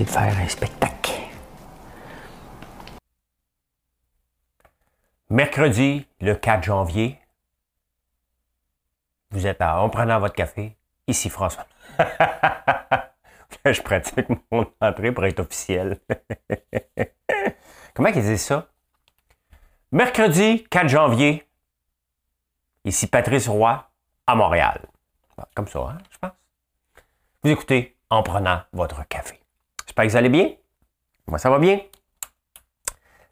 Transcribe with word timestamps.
De 0.00 0.04
faire 0.06 0.38
un 0.38 0.48
spectacle. 0.48 1.12
Mercredi, 5.28 6.06
le 6.20 6.34
4 6.34 6.64
janvier, 6.64 7.18
vous 9.30 9.46
êtes 9.46 9.60
à 9.60 9.80
En 9.80 9.90
prenant 9.90 10.18
votre 10.18 10.34
café, 10.34 10.76
ici 11.06 11.28
François. 11.28 11.66
Je 13.64 13.82
pratique 13.82 14.26
mon 14.50 14.66
entrée 14.80 15.12
pour 15.12 15.26
être 15.26 15.40
officiel. 15.40 16.00
Comment 17.94 18.08
ils 18.08 18.22
disent 18.22 18.42
ça? 18.42 18.68
Mercredi 19.90 20.64
4 20.70 20.88
janvier, 20.88 21.46
ici 22.84 23.06
Patrice 23.08 23.48
Roy, 23.48 23.90
à 24.26 24.34
Montréal. 24.34 24.86
Comme 25.54 25.68
ça, 25.68 25.80
hein, 25.80 25.98
je 26.10 26.18
pense. 26.18 26.32
Vous 27.42 27.50
écoutez 27.50 27.98
en 28.08 28.22
prenant 28.22 28.62
votre 28.72 29.06
café. 29.06 29.41
J'espère 29.92 30.06
que 30.06 30.10
vous 30.12 30.16
allez 30.16 30.30
bien. 30.30 30.48
Moi, 31.26 31.38
ça 31.38 31.50
va 31.50 31.58
bien. 31.58 31.78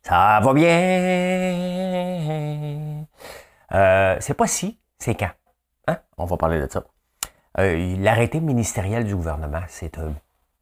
Ça 0.02 0.40
va 0.42 0.52
bien. 0.52 0.68
Euh, 3.72 4.16
c'est 4.20 4.34
pas 4.34 4.46
si, 4.46 4.78
c'est 4.98 5.14
quand. 5.14 5.30
Hein? 5.88 5.96
On 6.18 6.26
va 6.26 6.36
parler 6.36 6.60
de 6.60 6.70
ça. 6.70 6.84
Euh, 7.60 7.96
l'arrêté 8.00 8.40
ministériel 8.40 9.06
du 9.06 9.16
gouvernement, 9.16 9.62
c'est 9.68 9.96
un 9.96 10.12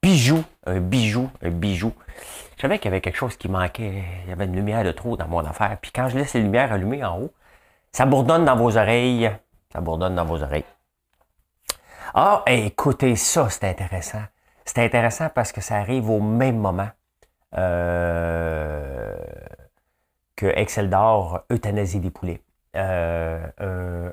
bijou, 0.00 0.44
un 0.66 0.78
bijou, 0.78 1.30
un 1.42 1.50
bijou. 1.50 1.92
Je 2.54 2.62
savais 2.62 2.78
qu'il 2.78 2.92
y 2.92 2.94
avait 2.94 3.00
quelque 3.00 3.16
chose 3.16 3.36
qui 3.36 3.48
manquait. 3.48 4.04
Il 4.22 4.30
y 4.30 4.32
avait 4.32 4.44
une 4.44 4.54
lumière 4.54 4.84
de 4.84 4.92
trop 4.92 5.16
dans 5.16 5.26
mon 5.26 5.44
affaire. 5.44 5.78
Puis 5.82 5.90
quand 5.92 6.08
je 6.08 6.16
laisse 6.16 6.32
les 6.34 6.42
lumières 6.42 6.72
allumées 6.72 7.04
en 7.04 7.22
haut, 7.22 7.32
ça 7.90 8.06
bourdonne 8.06 8.44
dans 8.44 8.54
vos 8.54 8.76
oreilles. 8.76 9.32
Ça 9.72 9.80
bourdonne 9.80 10.14
dans 10.14 10.26
vos 10.26 10.44
oreilles. 10.44 10.64
Ah, 12.14 12.44
écoutez 12.46 13.16
ça, 13.16 13.50
c'est 13.50 13.64
intéressant. 13.64 14.22
C'est 14.68 14.84
intéressant 14.84 15.30
parce 15.30 15.50
que 15.50 15.62
ça 15.62 15.76
arrive 15.76 16.10
au 16.10 16.20
même 16.20 16.58
moment 16.58 16.90
euh, 17.56 19.16
que 20.36 20.44
Excel 20.44 20.90
d'or 20.90 21.46
euthanasie 21.50 22.00
des 22.00 22.10
poulets. 22.10 22.42
Euh, 22.76 23.46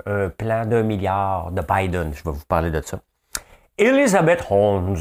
un, 0.06 0.30
plan 0.30 0.64
d'un 0.64 0.82
milliard 0.82 1.52
de 1.52 1.60
Biden, 1.60 2.14
je 2.14 2.24
vais 2.24 2.30
vous 2.30 2.46
parler 2.46 2.70
de 2.70 2.80
ça. 2.80 3.00
Elizabeth 3.76 4.46
Holmes, 4.48 4.96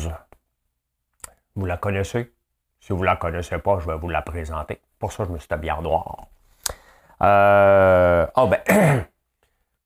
vous 1.56 1.66
la 1.66 1.78
connaissez? 1.78 2.34
Si 2.82 2.92
vous 2.92 3.00
ne 3.00 3.06
la 3.06 3.16
connaissez 3.16 3.58
pas, 3.58 3.80
je 3.80 3.88
vais 3.88 3.96
vous 3.96 4.10
la 4.10 4.22
présenter. 4.22 4.82
Pour 5.00 5.14
ça, 5.14 5.24
je 5.24 5.30
me 5.30 5.40
suis 5.40 5.48
habillé 5.52 5.72
en 5.72 5.82
noir. 5.82 6.28
Euh, 7.22 8.28
oh 8.36 8.48
ben, 8.50 8.60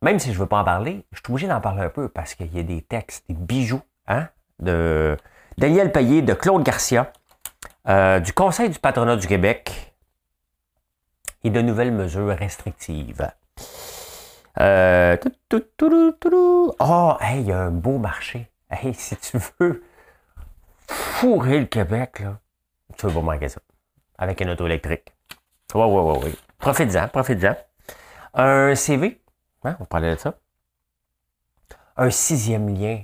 même 0.01 0.17
si 0.17 0.29
je 0.29 0.33
ne 0.33 0.39
veux 0.39 0.49
pas 0.49 0.61
en 0.61 0.65
parler, 0.65 1.05
je 1.11 1.19
suis 1.19 1.31
obligé 1.31 1.47
d'en 1.47 1.61
parler 1.61 1.83
un 1.83 1.89
peu 1.89 2.09
parce 2.09 2.33
qu'il 2.33 2.51
y 2.55 2.59
a 2.59 2.63
des 2.63 2.81
textes, 2.81 3.23
des 3.29 3.35
bijoux, 3.35 3.83
hein, 4.07 4.29
de, 4.57 5.15
Daniel 5.59 5.91
Payet 5.91 6.21
de 6.21 6.33
Claude 6.33 6.63
Garcia, 6.63 7.11
euh, 7.89 8.21
du 8.21 8.31
Conseil 8.31 8.69
du 8.69 8.79
patronat 8.79 9.17
du 9.17 9.27
Québec 9.27 9.93
et 11.43 11.49
de 11.49 11.59
nouvelles 11.59 11.91
mesures 11.91 12.33
restrictives. 12.37 13.29
Oh, 16.79 17.17
hey, 17.19 17.41
il 17.41 17.47
y 17.47 17.51
a 17.51 17.59
un 17.59 17.71
beau 17.71 17.97
marché. 17.97 18.49
Si 18.93 19.17
tu 19.17 19.37
veux 19.59 19.83
fourrer 20.87 21.59
le 21.59 21.65
Québec, 21.65 22.21
là, 22.21 22.39
tu 22.97 23.07
veux 23.07 23.21
pas 23.21 23.49
ça. 23.49 23.59
Avec 24.17 24.39
une 24.39 24.51
auto 24.51 24.65
électrique. 24.65 25.13
Oui, 25.75 25.83
oui, 25.83 26.01
oui, 26.05 26.19
oui. 26.23 26.39
Profite-en, 26.57 27.09
profite-en. 27.09 27.57
Un 28.33 28.75
CV, 28.75 29.19
hein, 29.65 29.75
on 29.81 29.85
parlait 29.85 30.15
de 30.15 30.19
ça. 30.21 30.35
Un 31.97 32.11
sixième 32.11 32.73
lien 32.73 33.03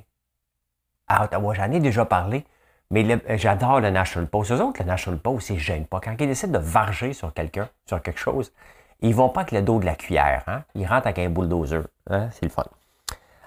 à 1.07 1.23
Ottawa. 1.23 1.53
J'en 1.53 1.71
ai 1.71 1.79
déjà 1.79 2.05
parlé, 2.05 2.45
mais 2.91 3.05
j'adore 3.37 3.79
le 3.79 3.89
National 3.89 4.27
Post. 4.27 4.51
Eux 4.51 4.61
autres, 4.61 4.81
le 4.81 4.87
National 4.87 5.19
Post, 5.19 5.49
ils 5.49 5.55
ne 5.55 5.59
gênent 5.59 5.85
pas. 5.85 5.99
Quand 5.99 6.15
ils 6.19 6.27
décident 6.27 6.59
de 6.59 6.63
varger 6.63 7.13
sur 7.13 7.33
quelqu'un, 7.33 7.69
sur 7.85 8.01
quelque 8.01 8.19
chose, 8.19 8.51
ils 9.01 9.13
vont 9.13 9.29
pas 9.29 9.41
avec 9.41 9.51
le 9.51 9.61
dos 9.61 9.79
de 9.79 9.85
la 9.85 9.95
cuillère. 9.95 10.43
Hein? 10.47 10.63
Ils 10.75 10.85
rentrent 10.85 11.07
avec 11.07 11.19
un 11.19 11.29
bulldozer. 11.29 11.83
Hein? 12.09 12.29
C'est 12.31 12.45
le 12.45 12.51
fun. 12.51 12.65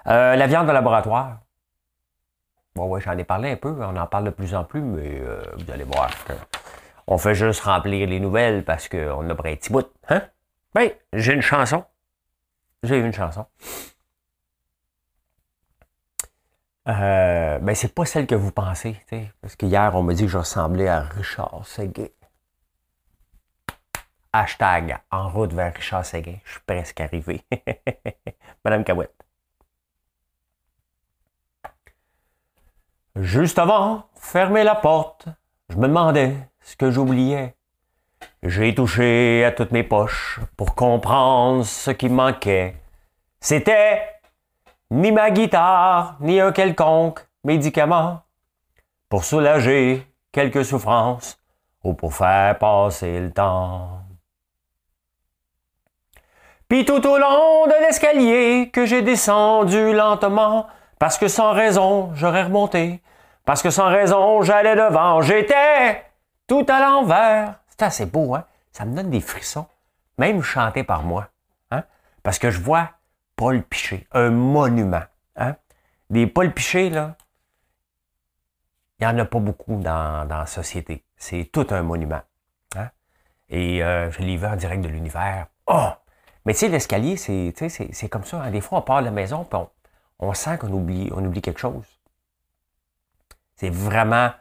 Euh, 0.07 0.35
la 0.35 0.47
viande 0.47 0.67
de 0.67 0.71
laboratoire. 0.71 1.39
Bon, 2.75 2.87
ouais, 2.87 3.01
j'en 3.01 3.17
ai 3.17 3.23
parlé 3.23 3.51
un 3.51 3.55
peu. 3.55 3.75
On 3.79 3.95
en 3.95 4.07
parle 4.07 4.25
de 4.25 4.29
plus 4.29 4.55
en 4.55 4.63
plus, 4.63 4.81
mais 4.81 5.19
euh, 5.19 5.43
vous 5.57 5.71
allez 5.71 5.83
voir 5.83 6.09
on 7.11 7.17
fait 7.17 7.33
juste 7.33 7.61
remplir 7.61 8.07
les 8.07 8.19
nouvelles 8.19 8.63
parce 8.63 8.87
qu'on 8.87 9.27
a 9.27 9.33
un 9.33 9.35
petit 9.35 9.73
bout. 9.73 9.87
Hein? 10.09 10.21
Ben, 10.75 10.91
j'ai 11.11 11.33
une 11.33 11.41
chanson. 11.41 11.83
J'ai 12.83 12.99
une 12.99 13.11
chanson. 13.11 13.47
Euh, 16.87 17.59
ben, 17.59 17.75
c'est 17.75 17.93
pas 17.93 18.05
celle 18.05 18.25
que 18.25 18.35
vous 18.35 18.51
pensez. 18.51 18.97
Parce 19.41 19.55
qu'hier, 19.55 19.91
on 19.95 20.03
m'a 20.03 20.13
dit 20.13 20.23
que 20.23 20.29
je 20.29 20.37
ressemblais 20.37 20.87
à 20.87 21.01
Richard 21.01 21.65
Seguin. 21.65 22.07
Hashtag 24.31 24.97
en 25.11 25.29
route 25.29 25.53
vers 25.53 25.73
Richard 25.73 26.05
Seguin. 26.05 26.37
Je 26.45 26.51
suis 26.51 26.61
presque 26.65 26.99
arrivé. 27.01 27.41
Madame 28.65 28.83
Cahouette. 28.83 29.13
Juste 33.15 33.59
avant, 33.59 34.07
fermer 34.15 34.63
la 34.63 34.75
porte, 34.75 35.27
je 35.69 35.75
me 35.75 35.87
demandais 35.87 36.35
ce 36.61 36.75
que 36.75 36.89
j'oubliais. 36.89 37.55
J'ai 38.43 38.73
touché 38.73 39.43
à 39.43 39.51
toutes 39.51 39.71
mes 39.71 39.83
poches 39.83 40.39
pour 40.55 40.75
comprendre 40.75 41.65
ce 41.65 41.91
qui 41.91 42.07
manquait. 42.07 42.75
C'était 43.41 44.18
ni 44.91 45.11
ma 45.11 45.31
guitare, 45.31 46.15
ni 46.19 46.39
un 46.39 46.51
quelconque 46.51 47.27
médicament 47.43 48.21
pour 49.07 49.23
soulager 49.23 50.05
quelques 50.31 50.65
souffrances 50.65 51.39
ou 51.83 51.93
pour 51.93 52.13
faire 52.13 52.57
passer 52.57 53.19
le 53.19 53.31
temps. 53.31 54.01
Puis 56.67 56.85
tout 56.85 57.05
au 57.07 57.17
long 57.17 57.65
de 57.65 57.81
l'escalier 57.81 58.69
que 58.71 58.85
j'ai 58.85 59.01
descendu 59.01 59.93
lentement, 59.93 60.67
parce 60.99 61.17
que 61.17 61.27
sans 61.27 61.51
raison 61.53 62.11
j'aurais 62.13 62.43
remonté, 62.43 63.01
parce 63.45 63.63
que 63.63 63.71
sans 63.71 63.87
raison 63.87 64.43
j'allais 64.43 64.75
devant, 64.75 65.21
j'étais 65.21 66.03
tout 66.47 66.65
à 66.69 66.79
l'envers. 66.79 67.55
C'est 67.69 67.83
assez 67.83 68.05
beau, 68.05 68.35
hein? 68.35 68.45
Ça 68.71 68.85
me 68.85 68.95
donne 68.95 69.09
des 69.09 69.21
frissons, 69.21 69.65
même 70.17 70.43
chanté 70.43 70.83
par 70.83 71.01
moi, 71.01 71.29
hein? 71.71 71.83
Parce 72.21 72.37
que 72.37 72.51
je 72.51 72.59
vois 72.59 72.89
Paul 73.39 73.63
Piché, 73.63 74.05
un 74.11 74.31
monument. 74.31 75.03
Hein? 75.37 75.55
Des 76.09 76.27
Paul 76.27 76.53
Piché, 76.53 76.89
là, 76.89 77.15
il 78.99 79.07
n'y 79.07 79.13
en 79.13 79.17
a 79.17 79.23
pas 79.23 79.39
beaucoup 79.39 79.77
dans, 79.77 80.27
la 80.27 80.45
société. 80.45 81.05
C'est 81.15 81.45
tout 81.45 81.65
un 81.69 81.81
monument. 81.81 82.19
Hein? 82.75 82.89
Et 83.47 83.81
euh, 83.81 84.11
je 84.11 84.19
l'ai 84.23 84.35
vu 84.35 84.45
en 84.45 84.57
direct 84.57 84.83
de 84.83 84.89
l'univers. 84.89 85.47
Oh! 85.67 85.87
Mais 86.43 86.51
tu 86.51 86.59
sais, 86.59 86.67
l'escalier, 86.67 87.15
c'est 87.15 88.09
comme 88.09 88.25
ça. 88.25 88.41
Hein? 88.41 88.51
Des 88.51 88.59
fois, 88.59 88.79
on 88.79 88.81
part 88.81 88.99
de 88.99 89.05
la 89.05 89.11
maison, 89.11 89.45
puis 89.45 89.57
on, 90.19 90.33
sent 90.33 90.57
qu'on 90.57 90.73
oublie, 90.73 91.09
on 91.15 91.23
oublie 91.23 91.41
quelque 91.41 91.61
chose. 91.61 91.85
C'est 93.55 93.69
vraiment 93.69 94.31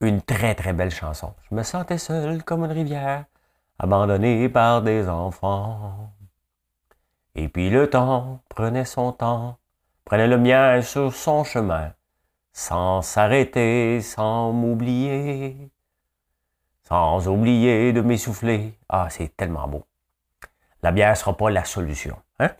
une 0.00 0.22
très, 0.22 0.54
très 0.54 0.72
belle 0.72 0.92
chanson. 0.92 1.34
Je 1.50 1.56
me 1.56 1.64
sentais 1.64 1.98
seul 1.98 2.44
comme 2.44 2.64
une 2.64 2.70
rivière, 2.70 3.24
abandonné 3.80 4.48
par 4.48 4.80
des 4.80 5.08
enfants. 5.08 6.12
Et 7.36 7.48
puis 7.48 7.68
le 7.68 7.90
temps 7.90 8.40
prenait 8.48 8.84
son 8.84 9.12
temps, 9.12 9.58
prenait 10.04 10.28
le 10.28 10.38
mien 10.38 10.80
sur 10.82 11.12
son 11.12 11.42
chemin, 11.42 11.92
sans 12.52 13.02
s'arrêter, 13.02 14.00
sans 14.02 14.52
m'oublier, 14.52 15.70
sans 16.84 17.26
oublier 17.26 17.92
de 17.92 18.00
m'essouffler. 18.02 18.78
Ah, 18.88 19.08
c'est 19.10 19.36
tellement 19.36 19.66
beau. 19.66 19.84
La 20.82 20.92
bière 20.92 21.16
sera 21.16 21.36
pas 21.36 21.50
la 21.50 21.64
solution. 21.64 22.16
Hein? 22.38 22.50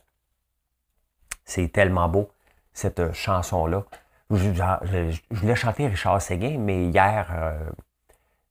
C'est 1.44 1.68
tellement 1.68 2.08
beau, 2.08 2.30
cette 2.72 3.12
chanson-là. 3.12 3.84
Je, 4.30 5.20
voulais 5.30 5.54
chanter 5.54 5.86
Richard 5.86 6.20
Séguin, 6.20 6.58
mais 6.58 6.86
hier, 6.86 7.28
euh, 7.30 7.70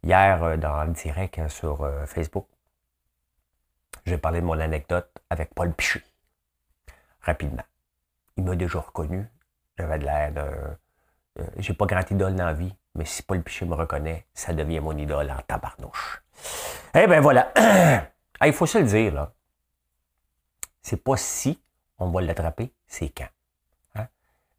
hier 0.04 0.42
euh, 0.42 0.56
dans 0.56 0.86
le 0.86 0.94
direct 0.94 1.50
sur 1.50 1.81
euh, 1.81 2.06
Facebook, 2.06 2.46
j'ai 4.06 4.18
parlé 4.18 4.40
de 4.40 4.46
mon 4.46 4.60
anecdote 4.60 5.10
avec 5.30 5.54
Paul 5.54 5.74
Piché 5.74 6.02
rapidement. 7.24 7.64
Il 8.38 8.44
m'a 8.44 8.56
déjà 8.56 8.80
reconnu. 8.80 9.28
J'avais 9.78 10.00
de 10.00 10.06
l'air 10.06 10.31
de. 10.31 10.42
Euh, 11.40 11.48
j'ai 11.58 11.74
pas 11.74 11.86
grand 11.86 12.10
idole 12.12 12.36
dans 12.36 12.54
vie. 12.54 12.75
mais 12.96 13.06
si 13.06 13.24
Paul 13.24 13.42
Piché 13.42 13.66
me 13.66 13.74
reconnaît, 13.74 14.28
ça 14.34 14.54
devient 14.54 14.80
mon 14.80 14.96
idole 14.96 15.31
en 15.31 15.42
tabarnouche. 15.42 16.24
Eh 16.94 17.08
bien 17.08 17.22
voilà. 17.22 17.52
Il 18.46 18.54
faut 18.54 18.66
se 18.66 18.78
le 18.78 18.86
dire, 18.86 19.14
là. 19.14 19.34
C'est 20.81 21.02
pas 21.02 21.16
si 21.18 21.64
on 21.98 22.12
va 22.12 22.22
l'attraper, 22.22 22.74
c'est 22.86 23.10
quand. 23.10 23.30
Hein? 23.96 24.08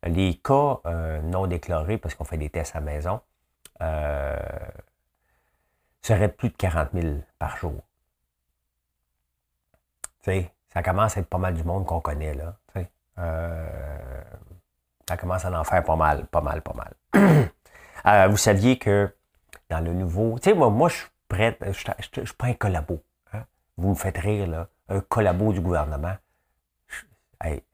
Les 0.04 0.38
cas 0.38 0.80
euh, 0.86 1.20
non 1.20 1.46
déclarés, 1.46 1.98
parce 1.98 2.14
qu'on 2.14 2.24
fait 2.24 2.38
des 2.38 2.48
tests 2.48 2.74
à 2.74 2.80
la 2.80 2.86
maison, 2.86 3.20
euh, 3.82 4.36
seraient 6.00 6.32
plus 6.32 6.48
de 6.48 6.56
40 6.56 6.90
000 6.94 7.20
par 7.38 7.56
jour. 7.58 7.82
Tu 10.22 10.30
sais, 10.30 10.53
ça 10.74 10.82
commence 10.82 11.16
à 11.16 11.20
être 11.20 11.28
pas 11.28 11.38
mal 11.38 11.54
du 11.54 11.62
monde 11.62 11.86
qu'on 11.86 12.00
connaît, 12.00 12.34
là. 12.34 12.56
Euh, 13.16 14.22
ça 15.08 15.16
commence 15.16 15.44
à 15.44 15.60
en 15.60 15.62
faire 15.62 15.84
pas 15.84 15.94
mal, 15.94 16.26
pas 16.26 16.40
mal, 16.40 16.62
pas 16.62 16.74
mal. 16.74 17.50
Euh, 18.06 18.28
vous 18.28 18.36
saviez 18.36 18.76
que 18.76 19.16
dans 19.70 19.82
le 19.82 19.94
nouveau. 19.94 20.38
Tu 20.38 20.50
sais, 20.50 20.54
moi, 20.54 20.68
moi, 20.68 20.90
je 20.90 20.96
suis 20.96 21.08
prêt, 21.26 21.56
je 21.62 22.20
ne 22.20 22.26
suis 22.26 22.34
pas 22.34 22.48
un 22.48 22.52
collabo. 22.52 23.02
Hein. 23.32 23.44
Vous 23.78 23.88
me 23.88 23.94
faites 23.94 24.18
rire, 24.18 24.46
là. 24.46 24.68
Un 24.90 25.00
collabo 25.00 25.54
du 25.54 25.62
gouvernement. 25.62 26.14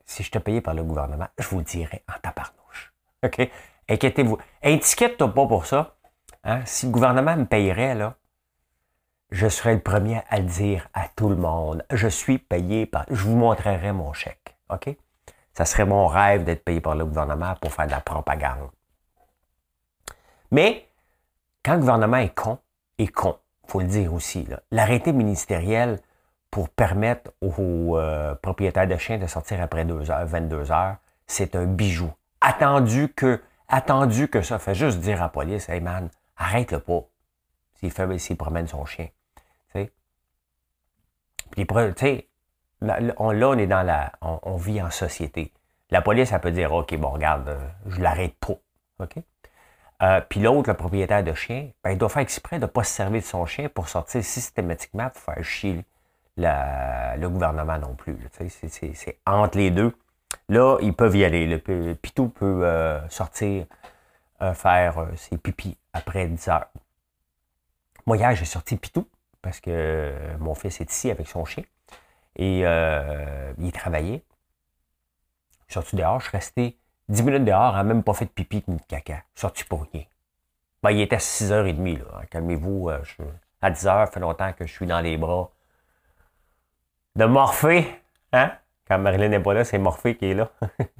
si 0.06 0.22
je 0.22 0.30
te 0.30 0.38
payais 0.38 0.60
par 0.60 0.74
le 0.74 0.84
gouvernement, 0.84 1.26
je 1.36 1.48
vous 1.48 1.62
dirais 1.62 2.04
en 2.08 2.16
tabarnouche. 2.20 2.92
OK? 3.24 3.50
Inquiétez-vous. 3.88 4.38
Inquiète-toi 4.62 5.34
pas 5.34 5.46
pour 5.48 5.66
ça. 5.66 5.96
Hein. 6.44 6.64
Si 6.64 6.86
le 6.86 6.92
gouvernement 6.92 7.36
me 7.36 7.46
payerait, 7.46 7.96
là, 7.96 8.14
je 9.30 9.48
serais 9.48 9.74
le 9.74 9.80
premier 9.80 10.22
à 10.28 10.38
le 10.38 10.44
dire 10.44 10.88
à 10.94 11.08
tout 11.08 11.28
le 11.28 11.36
monde. 11.36 11.84
Je 11.90 12.08
suis 12.08 12.38
payé 12.38 12.86
par. 12.86 13.06
Je 13.10 13.22
vous 13.24 13.36
montrerai 13.36 13.92
mon 13.92 14.12
chèque. 14.12 14.56
OK? 14.70 14.96
Ça 15.52 15.64
serait 15.64 15.84
mon 15.84 16.06
rêve 16.06 16.44
d'être 16.44 16.64
payé 16.64 16.80
par 16.80 16.94
le 16.94 17.04
gouvernement 17.04 17.54
pour 17.60 17.72
faire 17.72 17.86
de 17.86 17.90
la 17.90 18.00
propagande. 18.00 18.70
Mais 20.50 20.88
quand 21.64 21.74
le 21.74 21.80
gouvernement 21.80 22.16
est 22.16 22.34
con, 22.34 22.58
est 22.98 23.08
con, 23.08 23.36
faut 23.66 23.80
le 23.80 23.86
dire 23.86 24.12
aussi. 24.12 24.48
L'arrêté 24.70 25.12
ministériel 25.12 26.00
pour 26.50 26.68
permettre 26.68 27.30
aux 27.40 27.96
euh, 27.96 28.34
propriétaires 28.34 28.88
de 28.88 28.96
chiens 28.96 29.18
de 29.18 29.26
sortir 29.26 29.62
après 29.62 29.84
2 29.84 30.10
heures, 30.10 30.26
22 30.26 30.72
heures, 30.72 30.96
c'est 31.26 31.54
un 31.54 31.66
bijou. 31.66 32.10
Attendu 32.40 33.12
que, 33.14 33.40
attendu 33.68 34.28
que 34.28 34.42
ça, 34.42 34.58
fait 34.58 34.74
juste 34.74 34.98
dire 34.98 35.18
à 35.18 35.26
la 35.26 35.28
police, 35.28 35.68
hey 35.68 35.80
man, 35.80 36.08
arrête-le 36.36 36.80
pas. 36.80 37.04
S'il 37.78 37.92
fait, 37.92 38.18
s'il 38.18 38.36
promène 38.36 38.66
son 38.66 38.84
chien. 38.84 39.08
Puis, 41.50 41.66
tu 41.66 41.74
sais, 41.96 42.28
là, 42.80 42.98
on 43.18 43.58
est 43.58 43.66
dans 43.66 43.82
la, 43.82 44.12
on, 44.20 44.56
vit 44.56 44.80
en 44.82 44.90
société. 44.90 45.52
La 45.90 46.02
police, 46.02 46.32
elle 46.32 46.40
peut 46.40 46.52
dire, 46.52 46.72
OK, 46.72 46.94
bon, 46.96 47.10
regarde, 47.10 47.48
euh, 47.48 47.58
je 47.86 48.00
l'arrête 48.00 48.34
pas. 48.34 48.54
OK? 49.00 49.16
Euh, 50.02 50.20
puis 50.28 50.40
l'autre, 50.40 50.70
le 50.70 50.76
propriétaire 50.76 51.22
de 51.22 51.34
chien, 51.34 51.70
ben, 51.84 51.90
il 51.90 51.98
doit 51.98 52.08
faire 52.08 52.22
exprès 52.22 52.56
de 52.56 52.62
ne 52.62 52.66
pas 52.66 52.84
se 52.84 52.92
servir 52.92 53.20
de 53.20 53.26
son 53.26 53.44
chien 53.44 53.68
pour 53.68 53.88
sortir 53.88 54.24
systématiquement 54.24 55.10
pour 55.10 55.20
faire 55.20 55.44
chier 55.44 55.84
le 56.36 57.28
gouvernement 57.28 57.78
non 57.78 57.94
plus. 57.94 58.16
C'est 58.32 59.18
entre 59.26 59.58
les 59.58 59.70
deux. 59.70 59.94
Là, 60.48 60.78
ils 60.80 60.94
peuvent 60.94 61.16
y 61.16 61.24
aller. 61.24 61.46
Le 61.46 61.94
Pitou 61.94 62.28
peut 62.28 62.64
euh, 62.64 63.06
sortir, 63.10 63.66
faire 64.54 65.06
ses 65.16 65.36
pipis 65.36 65.76
après 65.92 66.26
10 66.26 66.48
heures. 66.48 66.68
Moi, 68.06 68.16
hier, 68.16 68.34
j'ai 68.34 68.46
sorti 68.46 68.76
Pitou 68.76 69.06
parce 69.42 69.60
que 69.60 70.12
mon 70.38 70.54
fils 70.54 70.80
est 70.80 70.90
ici 70.90 71.10
avec 71.10 71.28
son 71.28 71.44
chien. 71.44 71.64
Et 72.36 72.62
euh, 72.64 73.52
il 73.58 73.72
travaillait. 73.72 74.22
Je 75.66 75.74
suis 75.74 75.74
sorti 75.74 75.96
dehors, 75.96 76.20
je 76.20 76.28
suis 76.28 76.36
resté 76.36 76.76
10 77.08 77.22
minutes 77.22 77.44
dehors, 77.44 77.74
n'a 77.74 77.82
même 77.82 78.02
pas 78.02 78.14
fait 78.14 78.24
de 78.24 78.30
pipi 78.30 78.62
ni 78.68 78.76
de 78.76 78.82
caca. 78.88 79.22
Sorti 79.34 79.64
pour 79.64 79.86
rien. 79.92 80.04
Ben, 80.82 80.90
il 80.92 81.00
était 81.00 81.16
6h30, 81.16 81.98
là. 81.98 82.22
Calmez-vous, 82.30 82.88
euh, 82.88 83.02
à 83.60 83.70
10h, 83.70 83.82
ça 83.82 84.06
fait 84.06 84.20
longtemps 84.20 84.52
que 84.52 84.66
je 84.66 84.72
suis 84.72 84.86
dans 84.86 85.00
les 85.00 85.16
bras 85.16 85.50
de 87.16 87.24
Morphée. 87.24 87.86
Hein? 88.32 88.52
Quand 88.88 88.98
Marilyn 88.98 89.28
n'est 89.28 89.40
pas 89.40 89.54
là, 89.54 89.64
c'est 89.64 89.78
Morphée 89.78 90.16
qui 90.16 90.30
est 90.30 90.34
là. 90.34 90.50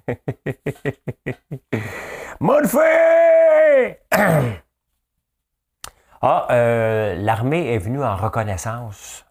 Morphée! 2.41 4.01
ah, 6.21 6.47
euh, 6.51 7.15
l'armée 7.17 7.73
est 7.73 7.79
venue 7.79 8.03
en 8.03 8.17
reconnaissance 8.17 9.25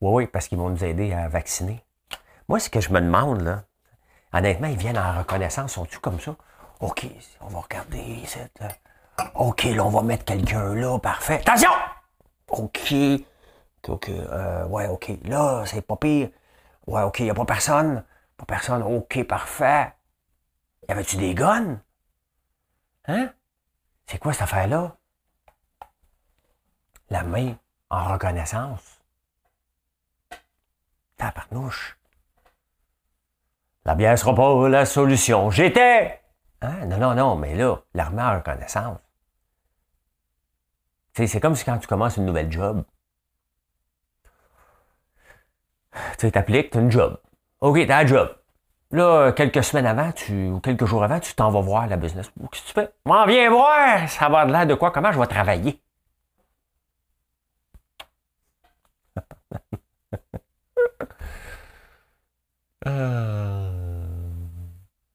oui, 0.00 0.10
oui, 0.12 0.26
parce 0.26 0.48
qu'ils 0.48 0.58
vont 0.58 0.70
nous 0.70 0.84
aider 0.84 1.12
à 1.12 1.28
vacciner. 1.28 1.84
Moi, 2.48 2.58
ce 2.58 2.70
que 2.70 2.80
je 2.80 2.90
me 2.90 3.00
demande, 3.00 3.42
là, 3.42 3.64
honnêtement, 4.32 4.68
ils 4.68 4.78
viennent 4.78 4.98
en 4.98 5.18
reconnaissance, 5.18 5.72
sont-ils 5.72 5.98
comme 5.98 6.18
ça? 6.18 6.36
OK, 6.80 7.06
on 7.42 7.48
va 7.48 7.60
regarder. 7.60 8.22
OK, 9.34 9.64
là, 9.64 9.84
on 9.84 9.90
va 9.90 10.02
mettre 10.02 10.24
quelqu'un 10.24 10.74
là, 10.74 10.98
parfait. 10.98 11.40
Attention! 11.40 11.70
OK. 12.48 12.94
OK, 13.88 14.08
euh, 14.08 14.66
ouais, 14.66 14.88
OK. 14.88 15.12
Là, 15.24 15.64
c'est 15.66 15.82
pas 15.82 15.96
pire. 15.96 16.30
Ouais, 16.86 17.02
OK, 17.02 17.20
il 17.20 17.24
n'y 17.24 17.30
a 17.30 17.34
pas 17.34 17.44
personne. 17.44 18.02
Pas 18.38 18.46
personne. 18.46 18.82
OK, 18.82 19.22
parfait. 19.24 19.92
Y 20.88 20.92
avait-tu 20.92 21.16
des 21.16 21.34
guns? 21.34 21.78
Hein? 23.06 23.30
C'est 24.10 24.18
quoi 24.18 24.32
cette 24.32 24.42
affaire-là? 24.42 24.96
La 27.10 27.22
main 27.22 27.54
en 27.90 28.12
reconnaissance. 28.12 29.00
Tabarnouche. 31.16 31.96
La 33.84 33.94
bière 33.94 34.18
sera 34.18 34.34
pas 34.34 34.68
la 34.68 34.84
solution. 34.84 35.52
J'étais. 35.52 36.20
Hein? 36.60 36.86
Non, 36.86 36.98
non, 36.98 37.14
non, 37.14 37.36
mais 37.36 37.54
là, 37.54 37.76
l'armée 37.94 38.22
a 38.22 38.38
reconnaissance. 38.38 38.98
C'est 41.14 41.40
comme 41.40 41.54
si 41.54 41.64
quand 41.64 41.78
tu 41.78 41.86
commences 41.86 42.16
une 42.16 42.26
nouvelle 42.26 42.50
job, 42.50 42.82
tu 46.18 46.32
t'appliques, 46.32 46.70
tu 46.72 46.78
as 46.78 46.80
une 46.80 46.90
job. 46.90 47.20
OK, 47.60 47.76
tu 47.86 47.92
as 47.92 47.98
un 47.98 48.06
job. 48.06 48.36
Là, 48.92 49.32
quelques 49.32 49.62
semaines 49.62 49.86
avant, 49.86 50.10
tu, 50.12 50.48
ou 50.48 50.58
quelques 50.58 50.84
jours 50.84 51.04
avant, 51.04 51.20
tu 51.20 51.32
t'en 51.34 51.50
vas 51.50 51.60
voir 51.60 51.86
la 51.86 51.96
business. 51.96 52.30
Qu'est-ce 52.50 52.62
que 52.62 52.66
tu 52.68 52.72
fais? 52.74 52.90
M'en 53.06 53.24
viens 53.24 53.48
voir, 53.48 54.08
ça 54.08 54.28
va 54.28 54.44
de 54.46 54.52
l'air 54.52 54.66
de 54.66 54.74
quoi, 54.74 54.90
comment 54.90 55.12
je 55.12 55.20
vais 55.20 55.26
travailler? 55.26 55.80
Euh... 62.86 63.70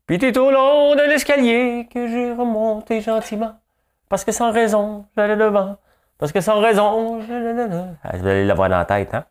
Puis 0.05 0.19
tout 0.19 0.37
au 0.37 0.51
long 0.51 0.93
de 0.93 1.01
l'escalier 1.01 1.87
que 1.91 2.07
j'ai 2.07 2.31
remonté 2.31 3.01
gentiment. 3.01 3.59
Parce 4.07 4.23
que 4.23 4.31
sans 4.31 4.51
raison, 4.51 5.07
j'allais 5.17 5.35
devant. 5.35 5.77
Parce 6.19 6.31
que 6.31 6.41
sans 6.41 6.61
raison, 6.61 7.21
j'allais 7.21 7.67
ah, 8.03 8.17
Vous 8.17 8.27
allez 8.27 8.45
l'avoir 8.45 8.69
dans 8.69 8.77
la 8.77 8.85
tête, 8.85 9.15
hein? 9.15 9.25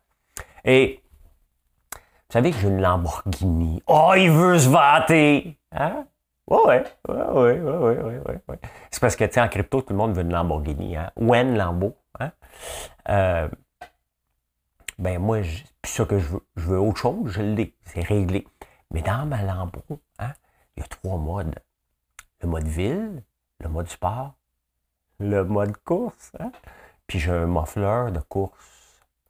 Et 0.65 1.01
vous 2.27 2.33
savez 2.33 2.51
que 2.51 2.57
j'ai 2.57 2.67
une 2.67 2.81
Lamborghini. 2.81 3.83
Oh, 3.87 4.13
il 4.15 4.31
veut 4.31 4.57
se 4.57 4.69
vanter! 4.69 5.59
Hein? 5.71 6.05
Ouais, 6.47 6.83
ouais, 7.07 7.15
ouais, 7.15 7.59
ouais, 7.59 7.59
ouais, 7.59 8.19
ouais, 8.19 8.41
ouais. 8.47 8.59
C'est 8.91 8.99
parce 8.99 9.15
que, 9.15 9.25
tu 9.25 9.33
sais, 9.33 9.41
en 9.41 9.47
crypto, 9.47 9.81
tout 9.81 9.93
le 9.93 9.97
monde 9.97 10.13
veut 10.13 10.21
une 10.21 10.31
Lamborghini, 10.31 10.95
hein? 10.95 11.11
Wen 11.15 11.57
Lambo, 11.57 11.95
hein? 12.19 12.31
Euh, 13.09 13.47
ben 14.97 15.19
moi, 15.19 15.41
c'est 15.83 15.97
ça 15.97 16.05
que 16.05 16.19
je 16.19 16.25
veux. 16.25 16.45
Je 16.55 16.67
veux 16.67 16.79
autre 16.79 16.99
chose, 16.99 17.31
je 17.31 17.41
l'ai. 17.41 17.75
C'est 17.83 18.01
réglé. 18.01 18.47
Mais 18.91 19.01
dans 19.01 19.25
ma 19.25 19.41
Lambo, 19.41 19.81
hein, 20.19 20.33
il 20.75 20.81
y 20.81 20.83
a 20.83 20.87
trois 20.87 21.17
modes. 21.17 21.55
Le 22.41 22.47
mode 22.47 22.67
ville, 22.67 23.23
le 23.59 23.69
mode 23.69 23.89
sport, 23.89 24.35
le 25.19 25.43
mode 25.43 25.75
course. 25.77 26.31
Hein? 26.39 26.51
Puis 27.07 27.19
j'ai 27.19 27.31
un 27.31 27.47
muffler 27.47 28.11
de 28.11 28.19
course. 28.19 28.74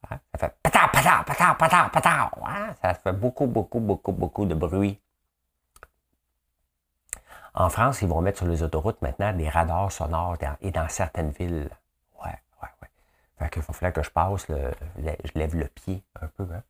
Ça 0.08 0.38
fait 0.38 0.54
pata, 0.62 0.88
pata, 0.92 1.24
pata, 1.26 1.54
pata, 1.54 1.90
pata. 1.92 2.30
Hein? 2.46 2.74
Ça 2.82 2.94
fait 2.94 3.12
beaucoup, 3.12 3.46
beaucoup, 3.46 3.80
beaucoup, 3.80 4.12
beaucoup 4.12 4.46
de 4.46 4.54
bruit. 4.54 5.00
En 7.54 7.70
France, 7.70 8.02
ils 8.02 8.08
vont 8.08 8.20
mettre 8.20 8.38
sur 8.38 8.46
les 8.46 8.62
autoroutes 8.62 9.00
maintenant 9.00 9.32
des 9.32 9.48
radars 9.48 9.90
sonores 9.90 10.36
et 10.60 10.70
dans 10.70 10.88
certaines 10.88 11.30
villes. 11.30 11.70
Fait 13.38 13.50
qu'il 13.50 13.62
va 13.62 13.92
que 13.92 14.02
je 14.02 14.10
passe, 14.10 14.46
je 14.48 15.30
lève 15.34 15.54
le 15.54 15.66
pied 15.66 16.02
un 16.20 16.26
peu. 16.26 16.46
Hein. 16.54 16.62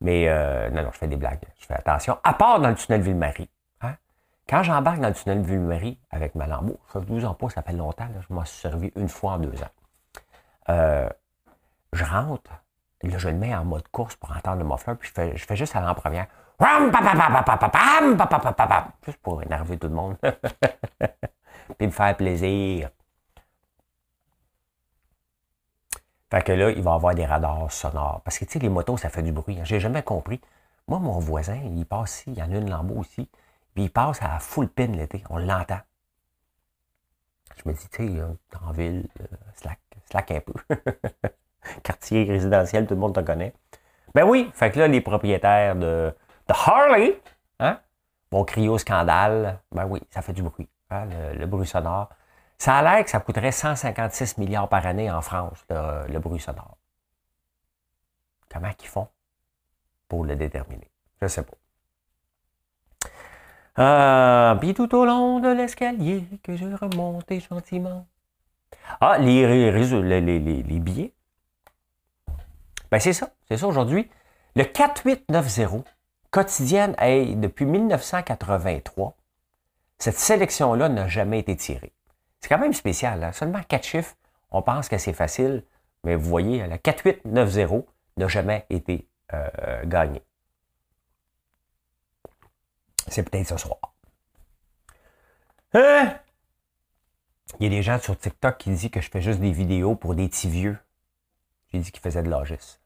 Mais 0.00 0.28
euh, 0.28 0.70
non, 0.70 0.82
non, 0.82 0.90
je 0.92 0.98
fais 0.98 1.08
des 1.08 1.16
blagues. 1.16 1.44
Je 1.58 1.66
fais 1.66 1.74
attention. 1.74 2.18
À 2.24 2.32
part 2.32 2.58
dans 2.58 2.70
le 2.70 2.74
tunnel 2.74 3.02
Ville-Marie. 3.02 3.50
Hein. 3.82 3.94
Quand 4.48 4.62
j'embarque 4.62 5.00
dans 5.00 5.08
le 5.08 5.14
tunnel 5.14 5.42
Ville-Marie 5.42 5.98
avec 6.10 6.34
ma 6.34 6.46
lambeau, 6.46 6.80
ça 6.90 7.00
fait 7.00 7.06
12 7.06 7.24
ans 7.26 7.34
pas, 7.34 7.50
ça 7.50 7.62
fait 7.62 7.74
longtemps, 7.74 8.08
je 8.26 8.34
m'en 8.34 8.44
suis 8.46 8.58
servi 8.58 8.90
une 8.96 9.08
fois 9.08 9.32
en 9.32 9.38
deux 9.38 9.62
ans. 9.62 9.68
Euh, 10.70 11.08
je 11.92 12.04
rentre, 12.04 12.50
là, 13.02 13.18
je 13.18 13.28
le 13.28 13.34
mets 13.34 13.54
en 13.54 13.64
mode 13.64 13.88
course 13.88 14.16
pour 14.16 14.30
entendre 14.30 14.62
le 14.62 14.64
muffler, 14.64 14.94
puis 14.94 15.10
je 15.14 15.44
fais, 15.44 15.56
juste 15.56 15.74
aller 15.76 15.86
en 15.86 15.94
première. 15.94 16.26
Juste 19.04 19.18
pour 19.18 19.42
énerver 19.42 19.78
tout 19.78 19.88
le 19.88 19.94
monde. 19.94 20.16
puis 21.78 21.86
me 21.86 21.92
faire 21.92 22.16
plaisir. 22.16 22.90
Fait 26.30 26.42
que 26.42 26.52
là, 26.52 26.70
il 26.70 26.82
va 26.82 26.94
avoir 26.94 27.14
des 27.14 27.26
radars 27.26 27.72
sonores. 27.72 28.20
Parce 28.22 28.38
que, 28.38 28.44
tu 28.44 28.52
sais, 28.52 28.58
les 28.60 28.68
motos, 28.68 28.96
ça 28.96 29.08
fait 29.08 29.22
du 29.22 29.32
bruit. 29.32 29.58
Hein. 29.58 29.64
J'ai 29.64 29.80
jamais 29.80 30.02
compris. 30.02 30.40
Moi, 30.86 30.98
mon 30.98 31.18
voisin, 31.18 31.56
il 31.56 31.86
passe 31.86 32.20
ici, 32.20 32.32
il 32.32 32.38
y 32.38 32.42
en 32.42 32.52
a 32.52 32.56
une 32.56 32.70
lambeau 32.70 32.96
aussi, 32.96 33.28
puis 33.74 33.84
il 33.84 33.90
passe 33.90 34.20
à 34.22 34.38
full 34.38 34.68
pin 34.68 34.86
l'été. 34.88 35.24
On 35.30 35.38
l'entend. 35.38 35.80
Je 37.56 37.68
me 37.68 37.74
dis, 37.74 37.88
tu 37.88 38.08
sais, 38.08 38.22
en 38.64 38.72
ville, 38.72 39.08
slack, 39.54 39.80
slack 40.10 40.30
un 40.30 40.40
peu. 40.40 40.54
Quartier 41.82 42.24
résidentiel, 42.24 42.86
tout 42.86 42.94
le 42.94 43.00
monde 43.00 43.14
te 43.14 43.20
connaît. 43.20 43.52
Ben 44.14 44.24
oui, 44.24 44.50
fait 44.54 44.70
que 44.70 44.78
là, 44.78 44.88
les 44.88 45.00
propriétaires 45.00 45.76
de, 45.76 46.12
Harley 46.48 47.20
hein, 47.60 47.78
vont 48.30 48.44
crier 48.44 48.68
au 48.68 48.78
scandale. 48.78 49.60
Ben 49.72 49.86
oui, 49.86 50.00
ça 50.10 50.22
fait 50.22 50.32
du 50.32 50.42
bruit, 50.42 50.68
hein, 50.90 51.06
le, 51.38 51.46
bruit 51.46 51.66
sonore. 51.66 52.08
Ça 52.58 52.76
a 52.76 52.82
l'air 52.82 53.04
que 53.04 53.10
ça 53.10 53.20
coûterait 53.20 53.52
156 53.52 54.38
milliards 54.38 54.68
par 54.68 54.84
année 54.84 55.10
en 55.10 55.22
France, 55.22 55.64
le, 55.68 56.18
bruit 56.18 56.40
sonore. 56.40 56.76
Comment 58.52 58.72
qu'ils 58.72 58.88
font 58.88 59.08
pour 60.08 60.24
le 60.24 60.34
déterminer? 60.34 60.90
Je 61.20 61.26
ne 61.26 61.28
sais 61.28 61.44
pas. 61.44 61.56
Euh, 63.78 64.54
puis 64.56 64.74
tout 64.74 64.92
au 64.94 65.04
long 65.04 65.38
de 65.38 65.48
l'escalier 65.48 66.26
que 66.42 66.56
je 66.56 66.66
remontais 66.66 67.38
gentiment. 67.40 68.06
Ah, 69.00 69.16
les, 69.18 69.70
les, 69.70 70.20
les, 70.20 70.40
les 70.40 70.78
billets? 70.80 71.14
Ben 72.90 72.98
c'est 72.98 73.12
ça, 73.12 73.30
c'est 73.48 73.56
ça 73.56 73.66
aujourd'hui. 73.66 74.10
Le 74.56 74.64
4890 74.64 75.84
quotidienne, 76.30 76.94
hey, 76.98 77.36
depuis 77.36 77.64
1983, 77.64 79.16
cette 79.98 80.18
sélection-là 80.18 80.88
n'a 80.88 81.08
jamais 81.08 81.38
été 81.38 81.56
tirée. 81.56 81.92
C'est 82.40 82.48
quand 82.48 82.58
même 82.58 82.72
spécial. 82.72 83.22
Hein? 83.22 83.32
Seulement 83.32 83.62
quatre 83.62 83.86
chiffres, 83.86 84.16
on 84.50 84.62
pense 84.62 84.88
que 84.88 84.98
c'est 84.98 85.12
facile, 85.12 85.64
mais 86.04 86.16
vous 86.16 86.28
voyez, 86.28 86.66
le 86.66 86.78
4890 86.78 87.84
n'a 88.16 88.28
jamais 88.28 88.66
été 88.70 89.06
euh, 89.32 89.84
gagné. 89.84 90.22
C'est 93.06 93.28
peut-être 93.28 93.48
ce 93.48 93.56
soir. 93.56 93.78
Hein? 95.74 96.14
Il 97.58 97.64
y 97.64 97.66
a 97.66 97.70
des 97.70 97.82
gens 97.82 97.98
sur 97.98 98.16
TikTok 98.16 98.58
qui 98.58 98.70
disent 98.70 98.90
que 98.90 99.00
je 99.00 99.10
fais 99.10 99.20
juste 99.20 99.40
des 99.40 99.50
vidéos 99.50 99.94
pour 99.94 100.14
des 100.14 100.28
petits 100.28 100.48
vieux. 100.48 100.78
J'ai 101.72 101.78
dit 101.78 101.92
qu'ils 101.92 102.00
faisaient 102.00 102.22
de 102.22 102.30
l'âgisme. 102.30 102.79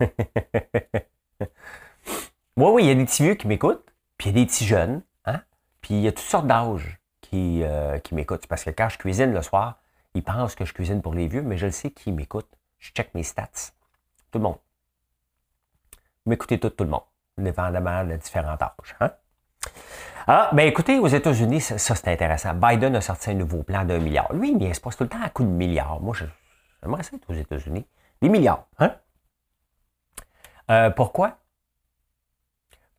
oui, 1.40 1.46
oui, 2.56 2.84
il 2.84 2.88
y 2.88 2.90
a 2.90 2.94
des 2.94 3.04
petits 3.04 3.22
vieux 3.22 3.34
qui 3.34 3.46
m'écoutent, 3.46 3.84
puis 4.18 4.30
il 4.30 4.36
y 4.36 4.40
a 4.40 4.42
des 4.42 4.46
petits 4.46 4.66
jeunes, 4.66 5.02
hein? 5.24 5.40
puis 5.80 5.94
il 5.94 6.00
y 6.00 6.08
a 6.08 6.12
toutes 6.12 6.26
sortes 6.26 6.46
d'âges 6.46 6.98
qui, 7.20 7.62
euh, 7.62 7.98
qui 7.98 8.14
m'écoutent. 8.14 8.46
Parce 8.46 8.64
que 8.64 8.70
quand 8.70 8.88
je 8.88 8.98
cuisine 8.98 9.32
le 9.32 9.42
soir, 9.42 9.80
ils 10.14 10.22
pensent 10.22 10.54
que 10.54 10.64
je 10.64 10.72
cuisine 10.72 11.02
pour 11.02 11.14
les 11.14 11.28
vieux, 11.28 11.42
mais 11.42 11.56
je 11.56 11.66
le 11.66 11.72
sais 11.72 11.90
qui 11.90 12.12
m'écoute. 12.12 12.48
Je 12.78 12.92
check 12.92 13.14
mes 13.14 13.22
stats. 13.22 13.72
Tout 14.30 14.38
le 14.38 14.44
monde. 14.44 14.58
Vous 16.24 16.30
m'écoutez 16.30 16.58
tout, 16.58 16.70
tout 16.70 16.84
le 16.84 16.90
monde, 16.90 17.04
dépendamment 17.38 18.04
de 18.04 18.16
différents 18.16 18.56
âges. 18.60 18.96
Hein? 19.00 19.12
Ah, 20.26 20.50
ben 20.52 20.66
écoutez, 20.66 20.98
aux 20.98 21.06
États-Unis, 21.06 21.60
ça, 21.60 21.78
c'est 21.78 22.08
intéressant. 22.08 22.52
Biden 22.54 22.96
a 22.96 23.00
sorti 23.00 23.30
un 23.30 23.34
nouveau 23.34 23.62
plan 23.62 23.84
d'un 23.84 23.98
milliard. 23.98 24.32
Lui, 24.32 24.56
il 24.58 24.74
se 24.74 24.80
passe 24.80 24.96
tout 24.96 25.04
le 25.04 25.08
temps 25.08 25.22
à 25.22 25.30
coup 25.30 25.44
de 25.44 25.48
milliards. 25.48 26.00
Moi, 26.00 26.16
j'aimerais 26.82 27.04
ça 27.04 27.14
être 27.14 27.30
aux 27.30 27.34
États-Unis. 27.34 27.86
Des 28.20 28.28
milliards, 28.28 28.66
hein? 28.78 28.96
Euh, 30.70 30.90
pourquoi? 30.90 31.38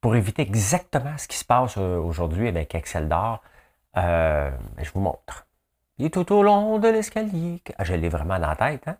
Pour 0.01 0.15
éviter 0.15 0.41
exactement 0.41 1.17
ce 1.17 1.27
qui 1.27 1.37
se 1.37 1.45
passe 1.45 1.77
euh, 1.77 1.97
aujourd'hui 1.97 2.47
avec 2.47 2.73
Excel 2.75 3.09
d'or, 3.09 3.41
euh, 3.97 4.51
ben, 4.75 4.85
je 4.85 4.91
vous 4.91 5.01
montre. 5.01 5.47
Il 5.97 6.05
est 6.05 6.09
tout 6.11 6.31
au 6.31 6.43
long 6.43 6.79
de 6.79 6.87
l'escalier. 6.87 7.61
Ah, 7.77 7.83
je 7.83 7.93
l'ai 7.95 8.09
vraiment 8.09 8.39
dans 8.39 8.49
la 8.49 8.55
tête. 8.55 8.87
Hein? 8.87 8.97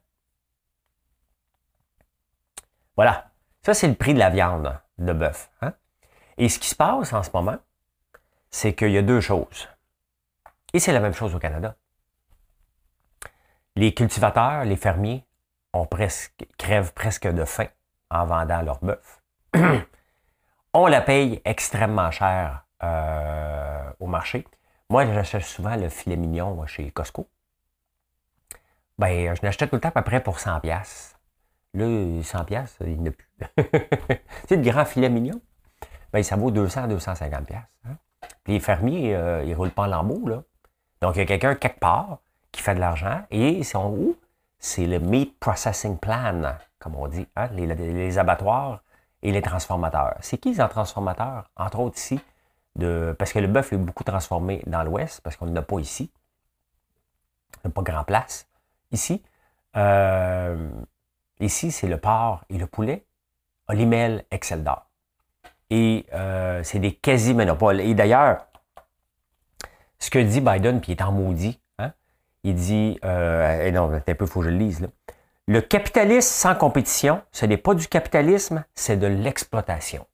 Voilà. 2.96 3.32
Ça, 3.62 3.74
c'est 3.74 3.88
le 3.88 3.96
prix 3.96 4.14
de 4.14 4.20
la 4.20 4.30
viande 4.30 4.80
de 4.98 5.14
bœuf. 5.14 5.52
Hein? 5.62 5.74
Et 6.38 6.50
ce 6.50 6.60
qui 6.60 6.70
se 6.70 6.76
passe 6.76 7.14
en 7.14 7.24
ce 7.24 7.30
moment, 7.34 7.58
c'est 8.50 8.74
qu'il 8.74 8.92
y 8.92 8.98
a 8.98 9.02
deux 9.02 9.22
choses. 9.22 9.70
Et 10.74 10.80
c'est 10.80 10.94
la 10.94 11.00
même 11.00 11.14
chose 11.14 11.36
au 11.36 11.40
Canada. 11.40 11.76
Les 13.76 13.94
cultivateurs, 13.94 14.66
les 14.66 14.76
fermiers, 14.76 15.26
ont 15.74 15.86
presque, 15.86 16.48
crèvent 16.58 16.94
presque 16.94 17.28
de 17.28 17.46
faim 17.46 17.68
en 18.10 18.26
vendant 18.26 18.62
leur 18.62 18.80
bœuf. 18.80 19.22
on 20.74 20.88
la 20.88 21.02
paye 21.02 21.42
extrêmement 21.46 22.12
cher 22.12 22.66
euh, 22.84 23.92
au 24.00 24.08
marché. 24.08 24.46
Moi, 24.90 25.06
j'achète 25.06 25.44
souvent 25.44 25.76
le 25.76 25.90
filet 25.90 26.16
mignon 26.16 26.66
chez 26.66 26.92
Costco. 26.92 27.28
Ben, 28.98 29.36
je 29.36 29.42
l'achetais 29.44 29.68
tout 29.68 29.76
le 29.76 29.82
temps 29.82 29.90
à 29.90 29.92
peu 29.92 30.02
près 30.04 30.22
pour 30.22 30.40
100 30.40 30.60
pièces. 30.62 31.16
Là, 31.74 32.24
100 32.24 32.46
pièces, 32.46 32.78
il 32.82 33.02
n'y 33.02 33.10
a 33.10 33.12
plus. 33.12 33.28
sais, 34.48 34.56
le 34.56 34.62
grand 34.62 34.86
filet 34.86 35.10
mignon, 35.10 35.40
ben, 36.12 36.24
ça 36.24 36.36
vaut 36.36 36.52
200, 36.52 36.88
250 36.88 37.46
pièces. 37.46 37.60
Puis 38.44 38.54
les 38.54 38.60
fermiers, 38.60 39.16
euh, 39.16 39.44
ils 39.44 39.52
ne 39.52 39.56
roulent 39.56 39.72
pas 39.72 39.84
en 39.84 39.88
lambeaux, 39.88 40.28
là. 40.28 40.44
Donc, 41.02 41.16
il 41.16 41.20
y 41.20 41.22
a 41.22 41.26
quelqu'un 41.26 41.54
quelque 41.56 41.80
part 41.80 42.20
qui 42.52 42.62
fait 42.62 42.74
de 42.74 42.80
l'argent 42.80 43.22
et 43.30 43.64
c'est 43.64 43.78
où? 43.78 44.16
C'est 44.60 44.88
le 44.88 45.00
Meat 45.00 45.40
Processing 45.40 45.98
Plan 45.98 46.58
comme 46.80 46.96
on 46.96 47.08
dit, 47.08 47.28
hein, 47.36 47.50
les, 47.54 48.18
abattoirs 48.18 48.84
et 49.24 49.32
les 49.32 49.42
transformateurs. 49.42 50.16
C'est 50.22 50.38
qui 50.38 50.54
les 50.54 50.70
transformateurs? 50.70 51.50
Entre 51.56 51.80
autres 51.80 51.98
ici, 51.98 52.20
parce 53.18 53.34
que 53.34 53.40
le 53.40 53.48
bœuf 53.48 53.74
est 53.74 53.78
beaucoup 53.78 54.04
transformé 54.04 54.62
dans 54.68 54.84
l'Ouest, 54.84 55.22
parce 55.22 55.36
qu'on 55.36 55.48
n'a 55.48 55.62
pas 55.62 55.80
ici. 55.80 56.12
On 57.64 57.70
n'a 57.70 57.74
pas 57.74 57.82
grand 57.82 58.04
place. 58.04 58.48
Ici, 58.92 59.24
euh, 59.76 60.70
ici, 61.40 61.72
c'est 61.72 61.88
le 61.88 61.98
porc 61.98 62.46
et 62.50 62.58
le 62.58 62.68
poulet, 62.68 63.06
Olimel, 63.68 64.26
Exceldor. 64.32 64.88
Et 65.70 66.06
euh, 66.14 66.64
c'est 66.64 66.80
des 66.80 66.94
quasi-monopoles. 66.94 67.82
Et 67.82 67.94
d'ailleurs, 67.94 68.46
ce 70.00 70.10
que 70.10 70.20
dit 70.20 70.40
Biden, 70.40 70.80
puis 70.80 70.94
il 70.94 70.96
est 70.96 71.04
en 71.04 71.12
maudit, 71.12 71.60
il 72.48 72.56
dit, 72.56 72.98
euh, 73.04 73.66
et 73.66 73.74
non, 73.74 73.92
un 73.92 74.00
peu, 74.00 74.26
faut 74.26 74.40
que 74.40 74.46
je 74.46 74.52
le 74.52 74.58
lise. 74.58 74.88
Le 75.48 75.60
capitalisme 75.60 76.32
sans 76.32 76.56
compétition, 76.56 77.22
ce 77.34 77.46
n'est 77.46 77.58
pas 77.58 77.74
du 77.74 77.90
capitalisme, 77.90 78.64
c'est 78.74 78.96
de 78.96 79.08
l'exploitation. 79.08 80.08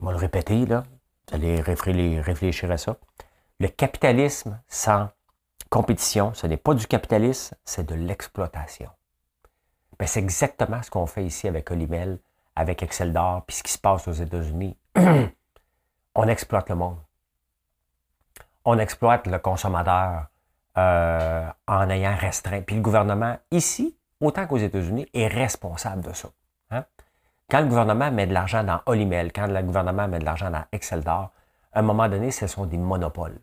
On 0.00 0.06
va 0.06 0.12
le 0.12 0.18
répéter, 0.18 0.66
là. 0.66 0.82
Vous 1.28 1.36
allez 1.36 1.60
réfléchir 1.60 2.70
à 2.72 2.78
ça. 2.78 2.96
Le 3.60 3.68
capitalisme 3.68 4.60
sans 4.66 5.08
compétition, 5.70 6.34
ce 6.34 6.48
n'est 6.48 6.56
pas 6.56 6.74
du 6.74 6.88
capitalisme, 6.88 7.54
c'est 7.64 7.86
de 7.86 7.94
l'exploitation. 7.94 8.90
Ben, 10.00 10.06
c'est 10.06 10.20
exactement 10.20 10.82
ce 10.82 10.90
qu'on 10.90 11.06
fait 11.06 11.24
ici 11.24 11.46
avec 11.46 11.70
Olimel, 11.70 12.18
avec 12.56 12.82
Excel 12.82 13.12
d'or, 13.12 13.44
puis 13.46 13.56
ce 13.56 13.62
qui 13.62 13.72
se 13.72 13.78
passe 13.78 14.08
aux 14.08 14.12
États-Unis. 14.12 14.76
On 16.16 16.26
exploite 16.26 16.68
le 16.70 16.74
monde. 16.74 16.98
On 18.66 18.78
exploite 18.78 19.26
le 19.26 19.38
consommateur. 19.38 20.26
Euh, 20.78 21.48
en 21.66 21.88
ayant 21.88 22.14
restreint. 22.14 22.60
Puis 22.60 22.76
le 22.76 22.82
gouvernement, 22.82 23.38
ici, 23.50 23.96
autant 24.20 24.46
qu'aux 24.46 24.58
États-Unis, 24.58 25.08
est 25.14 25.26
responsable 25.26 26.02
de 26.02 26.12
ça. 26.12 26.28
Hein. 26.70 26.84
Quand 27.48 27.60
le 27.60 27.66
gouvernement 27.66 28.10
met 28.10 28.26
de 28.26 28.34
l'argent 28.34 28.62
dans 28.62 28.82
Olimel, 28.84 29.32
quand 29.32 29.46
le 29.46 29.62
gouvernement 29.62 30.06
met 30.06 30.18
de 30.18 30.26
l'argent 30.26 30.50
dans 30.50 30.64
Exceldor, 30.72 31.32
à 31.72 31.78
un 31.78 31.82
moment 31.82 32.10
donné, 32.10 32.30
ce 32.30 32.46
sont 32.46 32.66
des 32.66 32.76
monopoles. 32.76 33.38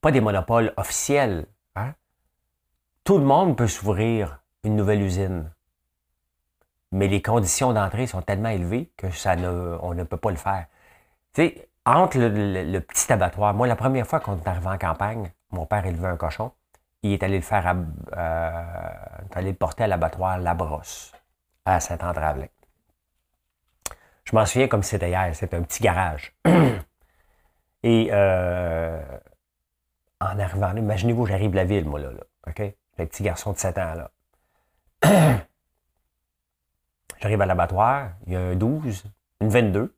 Pas 0.00 0.10
des 0.10 0.20
monopoles 0.20 0.72
officiels. 0.76 1.46
Hein. 1.76 1.94
Tout 3.04 3.18
le 3.18 3.24
monde 3.24 3.56
peut 3.56 3.68
s'ouvrir 3.68 4.40
une 4.64 4.74
nouvelle 4.74 5.00
usine. 5.00 5.52
Mais 6.90 7.06
les 7.06 7.22
conditions 7.22 7.72
d'entrée 7.72 8.08
sont 8.08 8.22
tellement 8.22 8.48
élevées 8.48 8.90
que 8.96 9.12
ça 9.12 9.36
ne, 9.36 9.78
on 9.80 9.94
ne 9.94 10.02
peut 10.02 10.16
pas 10.16 10.30
le 10.30 10.36
faire. 10.36 10.66
Tu 11.34 11.42
sais, 11.42 11.68
entre 11.86 12.18
le, 12.18 12.78
petit 12.80 13.12
abattoir, 13.12 13.54
moi, 13.54 13.66
la 13.66 13.76
première 13.76 14.06
fois 14.06 14.20
qu'on 14.20 14.36
est 14.36 14.48
arrivé 14.48 14.66
en 14.66 14.76
campagne, 14.76 15.32
mon 15.50 15.66
père 15.66 15.86
élevait 15.86 16.08
un 16.08 16.16
cochon. 16.16 16.50
Il 17.02 17.12
est 17.12 17.22
allé 17.22 17.36
le 17.36 17.42
faire, 17.42 17.66
à, 17.66 17.74
euh, 18.16 18.82
allé 19.34 19.50
le 19.50 19.56
porter 19.56 19.84
à 19.84 19.86
l'abattoir 19.86 20.38
La 20.38 20.54
Brosse, 20.54 21.12
à 21.64 21.78
Saint-André-Avelin. 21.78 22.48
Je 24.24 24.34
m'en 24.34 24.44
souviens 24.44 24.66
comme 24.66 24.82
c'était 24.82 25.10
hier, 25.10 25.34
c'était 25.34 25.56
un 25.56 25.62
petit 25.62 25.82
garage. 25.82 26.34
Et 27.84 28.08
euh, 28.10 29.00
en 30.20 30.38
arrivant 30.40 30.72
là, 30.72 30.80
imaginez-vous, 30.80 31.26
j'arrive 31.26 31.52
de 31.52 31.56
la 31.56 31.64
ville, 31.64 31.88
moi, 31.88 32.00
là, 32.00 32.10
là 32.10 32.24
OK? 32.48 32.58
Le 32.98 33.06
petit 33.06 33.22
garçon 33.22 33.52
de 33.52 33.58
7 33.58 33.78
ans, 33.78 33.94
là. 33.94 34.10
J'arrive 37.20 37.40
à 37.40 37.46
l'abattoir, 37.46 38.10
il 38.26 38.32
y 38.32 38.36
a 38.36 38.40
un 38.40 38.56
12, 38.56 39.04
une 39.40 39.48
22. 39.48 39.94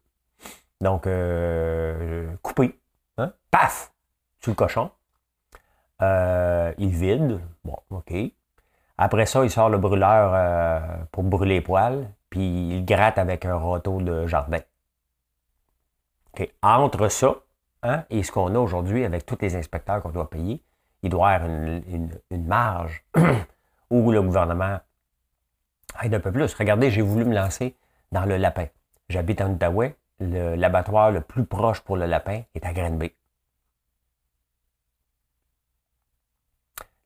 Donc, 0.80 1.06
euh, 1.06 2.32
coupé. 2.42 2.78
Hein? 3.16 3.32
Paf! 3.50 3.92
Sur 4.40 4.52
le 4.52 4.56
cochon. 4.56 4.90
Euh, 6.02 6.72
il 6.78 6.90
vide. 6.90 7.40
Bon, 7.64 7.76
OK. 7.90 8.12
Après 8.96 9.26
ça, 9.26 9.44
il 9.44 9.50
sort 9.50 9.68
le 9.68 9.78
brûleur 9.78 10.32
euh, 10.34 10.80
pour 11.12 11.24
brûler 11.24 11.56
les 11.56 11.60
poils, 11.60 12.08
puis 12.30 12.76
il 12.76 12.84
gratte 12.84 13.18
avec 13.18 13.44
un 13.44 13.56
râteau 13.56 14.00
de 14.00 14.26
jardin. 14.26 14.60
OK. 16.32 16.50
Entre 16.62 17.08
ça 17.08 17.36
hein, 17.84 18.04
et 18.10 18.22
ce 18.22 18.32
qu'on 18.32 18.54
a 18.54 18.58
aujourd'hui 18.58 19.04
avec 19.04 19.24
tous 19.24 19.38
les 19.40 19.54
inspecteurs 19.54 20.02
qu'on 20.02 20.10
doit 20.10 20.28
payer, 20.28 20.60
il 21.02 21.10
doit 21.10 21.30
y 21.30 21.34
avoir 21.34 21.50
une, 21.50 22.10
marge 22.46 23.04
où 23.90 24.10
le 24.10 24.20
gouvernement 24.20 24.78
aide 26.02 26.14
un 26.14 26.20
peu 26.20 26.32
plus. 26.32 26.52
Regardez, 26.54 26.90
j'ai 26.90 27.02
voulu 27.02 27.24
me 27.24 27.34
lancer 27.34 27.76
dans 28.10 28.24
le 28.24 28.36
lapin. 28.36 28.66
J'habite 29.08 29.40
en 29.40 29.52
Outaouais, 29.52 29.94
l'abattoir 30.20 31.10
le, 31.10 31.20
plus 31.20 31.44
proche 31.44 31.80
pour 31.80 31.96
le 31.96 32.06
lapin 32.06 32.42
est 32.54 32.64
à 32.64 32.72
Granby. 32.72 33.12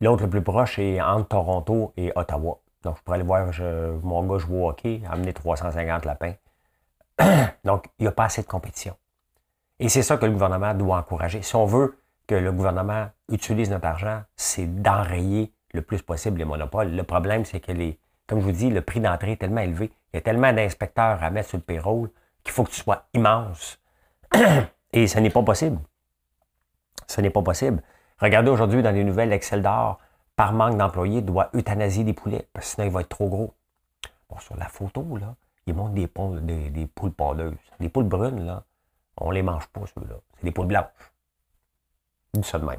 L'autre 0.00 0.24
le 0.24 0.30
plus 0.30 0.42
proche 0.42 0.78
est 0.78 1.00
entre 1.00 1.28
Toronto 1.28 1.92
et 1.96 2.12
Ottawa. 2.16 2.58
Donc, 2.82 2.96
je 2.96 3.02
pourrais 3.02 3.18
aller 3.18 3.26
voir 3.26 3.46
mon 4.02 4.24
gars 4.24 4.38
jouer 4.38 4.64
hockey, 4.64 5.02
amener 5.08 5.32
350 5.32 6.04
lapins. 6.04 6.34
Donc, 7.64 7.86
il 7.98 8.02
n'y 8.02 8.08
a 8.08 8.12
pas 8.12 8.24
assez 8.24 8.42
de 8.42 8.48
compétition. 8.48 8.96
Et 9.78 9.88
c'est 9.88 10.02
ça 10.02 10.16
que 10.16 10.26
le 10.26 10.32
gouvernement 10.32 10.74
doit 10.74 10.96
encourager. 10.98 11.42
Si 11.42 11.54
on 11.54 11.66
veut 11.66 11.96
que 12.26 12.34
le 12.34 12.50
gouvernement 12.52 13.08
utilise 13.30 13.70
notre 13.70 13.86
argent, 13.86 14.22
c'est 14.36 14.66
d'enrayer 14.82 15.52
le 15.72 15.82
plus 15.82 16.02
possible 16.02 16.38
les 16.38 16.44
monopoles. 16.44 16.90
Le 16.90 17.02
problème, 17.04 17.44
c'est 17.44 17.60
que 17.60 17.72
les, 17.72 17.98
comme 18.26 18.40
je 18.40 18.44
vous 18.44 18.52
dis, 18.52 18.70
le 18.70 18.80
prix 18.80 19.00
d'entrée 19.00 19.32
est 19.32 19.36
tellement 19.36 19.60
élevé. 19.60 19.90
Il 20.12 20.16
y 20.16 20.18
a 20.18 20.20
tellement 20.20 20.52
d'inspecteurs 20.52 21.22
à 21.22 21.30
mettre 21.30 21.50
sur 21.50 21.58
le 21.58 21.62
payroll 21.62 22.10
qu'il 22.42 22.52
faut 22.52 22.64
que 22.64 22.70
tu 22.70 22.80
sois 22.80 23.06
immense. 23.14 23.78
Et 24.92 25.06
ce 25.06 25.18
n'est 25.18 25.30
pas 25.30 25.42
possible. 25.42 25.78
Ce 27.06 27.20
n'est 27.20 27.30
pas 27.30 27.42
possible. 27.42 27.82
Regardez 28.18 28.50
aujourd'hui 28.50 28.82
dans 28.82 28.90
les 28.90 29.04
nouvelles, 29.04 29.32
Excel 29.32 29.62
d'or, 29.62 29.98
par 30.36 30.52
manque 30.52 30.76
d'employés, 30.76 31.22
doit 31.22 31.50
euthanasier 31.54 32.04
des 32.04 32.12
poulets, 32.12 32.48
parce 32.52 32.66
que 32.66 32.74
sinon 32.74 32.86
il 32.86 32.92
va 32.92 33.00
être 33.00 33.08
trop 33.08 33.28
gros. 33.28 33.54
Bon, 34.28 34.38
sur 34.38 34.56
la 34.56 34.68
photo, 34.68 35.16
là, 35.16 35.34
il 35.66 35.74
montre 35.74 35.94
des, 35.94 36.06
poules, 36.06 36.44
des. 36.44 36.70
Les 36.70 37.88
poules 37.88 38.04
brunes, 38.04 38.46
là, 38.46 38.64
on 39.16 39.30
ne 39.30 39.34
les 39.34 39.42
mange 39.42 39.66
pas, 39.68 39.82
ceux-là. 39.94 40.16
C'est 40.36 40.44
des 40.44 40.50
poules 40.50 40.66
blanches. 40.66 40.86
Je 42.34 42.40
dis 42.40 42.48
ça 42.48 42.58
même. 42.58 42.78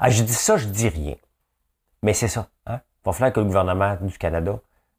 Ah, 0.00 0.10
je 0.10 0.22
dis 0.22 0.34
ça, 0.34 0.56
je 0.56 0.66
dis 0.66 0.88
rien. 0.88 1.16
Mais 2.02 2.14
c'est 2.14 2.28
ça. 2.28 2.48
Hein? 2.66 2.80
Il 3.02 3.06
va 3.06 3.12
falloir 3.12 3.32
que 3.32 3.40
le 3.40 3.46
gouvernement 3.46 3.96
du 4.00 4.16
Canada 4.18 4.58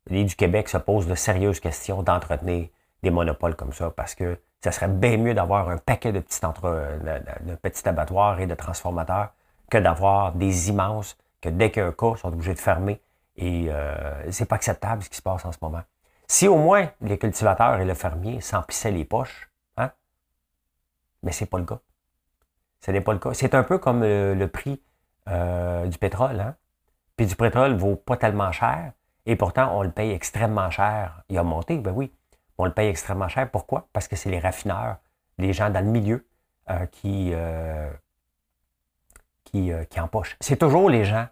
et 0.09 0.23
du 0.23 0.35
Québec 0.35 0.69
se 0.69 0.77
pose 0.77 1.07
de 1.07 1.15
sérieuses 1.15 1.59
questions 1.59 2.03
d'entretenir 2.03 2.69
des 3.05 3.11
monopoles 3.11 3.55
comme 3.55 3.71
ça, 3.71 3.91
parce 3.91 4.15
que 4.15 4.39
ça 4.61 4.71
serait 4.71 4.87
bien 4.87 5.17
mieux 5.17 5.35
d'avoir 5.35 5.69
un 5.69 5.77
paquet 5.77 6.11
de 6.11 6.19
petits, 6.19 6.43
entre, 6.43 6.63
de, 6.63 7.87
abattoirs 7.89 8.39
et 8.39 8.47
de 8.47 8.55
transformateurs 8.55 9.29
que 9.69 9.77
d'avoir 9.77 10.33
des 10.33 10.69
immenses, 10.69 11.15
que 11.39 11.49
dès 11.49 11.69
qu'un 11.69 11.91
cas, 11.91 12.13
ils 12.15 12.17
sont 12.17 12.29
obligés 12.29 12.55
de 12.55 12.59
fermer. 12.59 12.99
Et 13.37 13.67
euh, 13.69 14.31
c'est 14.31 14.45
pas 14.45 14.55
acceptable 14.55 15.03
ce 15.03 15.09
qui 15.09 15.17
se 15.17 15.21
passe 15.21 15.45
en 15.45 15.51
ce 15.51 15.59
moment. 15.61 15.83
Si 16.27 16.47
au 16.47 16.57
moins 16.57 16.89
les 17.01 17.19
cultivateurs 17.19 17.79
et 17.79 17.85
le 17.85 17.93
fermier 17.93 18.41
s'emplissaient 18.41 18.91
les 18.91 19.05
poches, 19.05 19.51
hein? 19.77 19.91
Mais 21.21 21.31
c'est 21.31 21.45
pas 21.45 21.59
le 21.59 21.65
cas. 21.65 21.79
Ce 22.81 22.89
n'est 22.89 23.01
pas 23.01 23.13
le 23.13 23.19
cas. 23.19 23.33
C'est 23.33 23.53
un 23.53 23.63
peu 23.63 23.77
comme 23.77 24.01
le, 24.01 24.45
prix 24.47 24.81
euh, 25.27 25.85
du 25.85 25.97
pétrole. 25.99 26.39
Hein? 26.39 26.55
Puis 27.17 27.27
du 27.27 27.35
pétrole 27.35 27.75
vaut 27.75 27.97
pas 27.97 28.17
tellement 28.17 28.51
cher, 28.51 28.93
et 29.27 29.35
pourtant 29.35 29.77
on 29.77 29.83
le 29.83 29.91
paye 29.91 30.11
extrêmement 30.11 30.71
cher. 30.71 31.21
Il 31.29 31.37
a 31.37 31.43
monté, 31.43 31.77
ben 31.77 31.91
oui. 31.91 32.11
On 32.57 32.65
le 32.65 32.71
paye 32.71 32.89
extrêmement 32.89 33.27
cher. 33.27 33.49
Pourquoi? 33.49 33.87
Parce 33.93 34.07
que 34.07 34.15
c'est 34.15 34.29
les 34.29 34.39
raffineurs, 34.39 34.97
les 35.37 35.53
gens 35.53 35.69
dans 35.69 35.81
le 35.83 35.91
milieu 35.91 36.27
euh, 36.69 36.85
qui, 36.87 37.31
euh, 37.33 37.91
qui, 39.43 39.99
empochent. 39.99 40.37
C'est 40.39 40.57
toujours 40.57 40.89
les 40.89 41.05
gens 41.05 41.27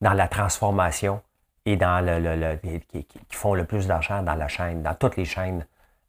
dans 0.00 0.12
la 0.12 0.28
transformation 0.28 1.22
et 1.64 1.76
dans 1.76 2.04
le, 2.04 2.56
qui, 2.56 3.06
font 3.30 3.54
le 3.54 3.64
plus 3.64 3.86
d'argent 3.86 4.22
dans 4.22 4.34
la 4.34 4.48
chaîne, 4.48 4.82
dans 4.82 4.94
toutes 4.94 5.16
les 5.16 5.24
chaînes 5.24 5.66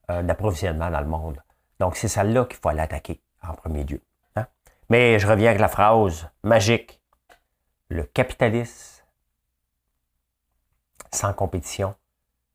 d'approvisionnement 0.07 0.89
dans 0.89 1.01
le 1.01 1.07
monde. 1.07 1.41
Donc, 1.79 1.97
c'est 1.97 2.07
celle-là 2.07 2.45
qu'il 2.45 2.57
faut 2.57 2.69
aller 2.69 2.79
attaquer 2.79 3.19
en 3.43 3.53
premier 3.53 3.83
lieu. 3.83 4.01
Mais 4.89 5.19
je 5.19 5.27
reviens 5.27 5.49
avec 5.49 5.59
la 5.59 5.67
phrase 5.67 6.29
magique. 6.43 7.01
Le 7.89 8.03
capitalisme 8.03 9.03
sans 11.13 11.33
compétition, 11.33 11.95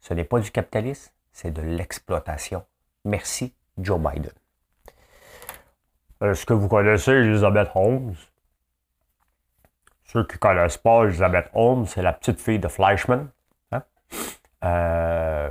ce 0.00 0.14
n'est 0.14 0.24
pas 0.24 0.38
du 0.40 0.50
capitalisme, 0.50 1.10
c'est 1.32 1.50
de 1.50 1.62
l'exploitation. 1.62 2.64
Merci, 3.04 3.54
Joe 3.78 3.98
Biden. 3.98 4.32
Est-ce 6.20 6.46
que 6.46 6.54
vous 6.54 6.68
connaissez 6.68 7.12
Elizabeth 7.12 7.70
Holmes? 7.74 8.14
Ceux 10.04 10.24
qui 10.24 10.34
ne 10.34 10.38
connaissent 10.38 10.76
pas 10.76 11.04
Elizabeth 11.04 11.50
Holmes, 11.54 11.86
c'est 11.86 12.02
la 12.02 12.12
petite 12.12 12.40
fille 12.40 12.58
de 12.58 12.68
Fleischman. 12.68 13.28
Hein? 13.72 13.82
Euh, 14.64 15.50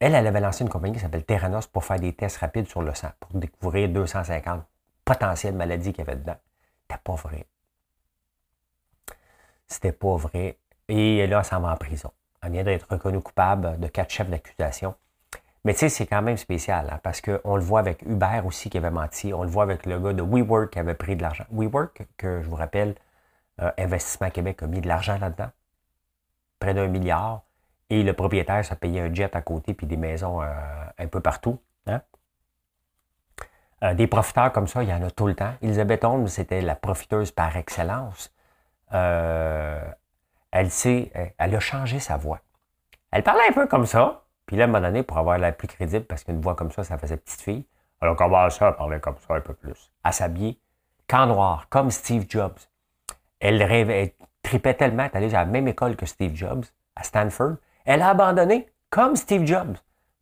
elle, 0.00 0.14
elle 0.14 0.26
avait 0.26 0.40
lancé 0.40 0.64
une 0.64 0.70
compagnie 0.70 0.94
qui 0.94 1.00
s'appelle 1.00 1.24
Terranos 1.24 1.66
pour 1.66 1.84
faire 1.84 2.00
des 2.00 2.14
tests 2.14 2.38
rapides 2.38 2.66
sur 2.66 2.82
le 2.82 2.94
sang, 2.94 3.10
pour 3.20 3.38
découvrir 3.38 3.88
250 3.90 4.64
potentielle 5.04 5.54
maladie 5.54 5.92
qu'il 5.92 6.04
y 6.04 6.08
avait 6.08 6.18
dedans. 6.18 6.36
C'était 6.82 7.02
pas 7.04 7.14
vrai. 7.14 7.46
C'était 9.68 9.92
pas 9.92 10.16
vrai. 10.16 10.58
Et 10.88 11.26
là, 11.26 11.42
ça 11.42 11.58
va 11.58 11.72
en 11.72 11.76
prison. 11.76 12.10
Elle 12.42 12.52
vient 12.52 12.64
d'être 12.64 12.90
reconnue 12.90 13.20
coupable 13.20 13.78
de 13.78 13.86
quatre 13.86 14.10
chefs 14.10 14.28
d'accusation. 14.28 14.94
Mais 15.64 15.74
tu 15.74 15.80
sais, 15.80 15.88
c'est 15.90 16.06
quand 16.06 16.22
même 16.22 16.38
spécial, 16.38 16.88
hein, 16.90 17.00
parce 17.02 17.20
qu'on 17.20 17.56
le 17.56 17.62
voit 17.62 17.80
avec 17.80 18.02
Hubert 18.02 18.46
aussi 18.46 18.70
qui 18.70 18.78
avait 18.78 18.90
menti. 18.90 19.34
On 19.34 19.42
le 19.42 19.50
voit 19.50 19.64
avec 19.64 19.84
le 19.84 19.98
gars 19.98 20.14
de 20.14 20.22
WeWork 20.22 20.70
qui 20.70 20.78
avait 20.78 20.94
pris 20.94 21.16
de 21.16 21.22
l'argent. 21.22 21.44
WeWork, 21.50 22.06
que 22.16 22.40
je 22.40 22.48
vous 22.48 22.56
rappelle, 22.56 22.94
euh, 23.60 23.70
Investissement 23.76 24.30
Québec 24.30 24.62
a 24.62 24.66
mis 24.66 24.80
de 24.80 24.88
l'argent 24.88 25.18
là-dedans, 25.18 25.50
près 26.58 26.72
d'un 26.72 26.86
milliard. 26.88 27.42
Et 27.90 28.02
le 28.02 28.14
propriétaire 28.14 28.64
s'est 28.64 28.76
payé 28.76 29.00
un 29.00 29.12
jet 29.12 29.34
à 29.36 29.42
côté 29.42 29.74
puis 29.74 29.86
des 29.86 29.96
maisons 29.96 30.40
euh, 30.42 30.46
un 30.98 31.06
peu 31.08 31.20
partout. 31.20 31.58
Hein? 31.86 32.00
Euh, 33.82 33.94
des 33.94 34.06
profiteurs 34.06 34.52
comme 34.52 34.68
ça, 34.68 34.82
il 34.82 34.88
y 34.88 34.94
en 34.94 35.02
a 35.02 35.10
tout 35.10 35.26
le 35.26 35.34
temps. 35.34 35.52
Elisabeth 35.60 36.04
Holmes, 36.04 36.28
c'était 36.28 36.62
la 36.62 36.74
profiteuse 36.74 37.32
par 37.32 37.56
excellence. 37.56 38.32
Elle 38.92 40.70
sait, 40.70 41.34
elle 41.38 41.54
a 41.54 41.60
changé 41.60 42.00
sa 42.00 42.16
voix. 42.16 42.40
Elle 43.10 43.22
parlait 43.22 43.48
un 43.48 43.52
peu 43.52 43.66
comme 43.66 43.86
ça. 43.86 44.19
Puis 44.50 44.56
là, 44.56 44.64
à 44.64 44.66
un 44.66 44.70
moment 44.72 44.84
donné, 44.84 45.04
pour 45.04 45.16
avoir 45.16 45.38
l'air 45.38 45.56
plus 45.56 45.68
crédible, 45.68 46.04
parce 46.06 46.24
qu'une 46.24 46.40
voix 46.40 46.56
comme 46.56 46.72
ça, 46.72 46.82
ça 46.82 46.98
faisait 46.98 47.16
petite 47.16 47.40
fille, 47.40 47.64
elle 48.02 48.08
a 48.08 48.16
commencé 48.16 48.64
à 48.64 48.72
parler 48.72 48.98
comme 48.98 49.14
ça 49.24 49.34
un 49.34 49.40
peu 49.40 49.54
plus. 49.54 49.92
À 50.02 50.10
s'habiller, 50.10 50.58
camp 51.06 51.26
noir, 51.26 51.68
comme 51.68 51.92
Steve 51.92 52.26
Jobs. 52.28 52.58
Elle 53.38 53.62
rêvait, 53.62 54.02
elle 54.02 54.26
tripait 54.42 54.74
tellement, 54.74 55.08
elle 55.12 55.22
allait 55.22 55.34
à 55.36 55.44
la 55.44 55.44
même 55.44 55.68
école 55.68 55.94
que 55.94 56.04
Steve 56.04 56.34
Jobs, 56.34 56.64
à 56.96 57.04
Stanford. 57.04 57.58
Elle 57.84 58.02
a 58.02 58.08
abandonné, 58.08 58.68
comme 58.90 59.14
Steve 59.14 59.46
Jobs, 59.46 59.76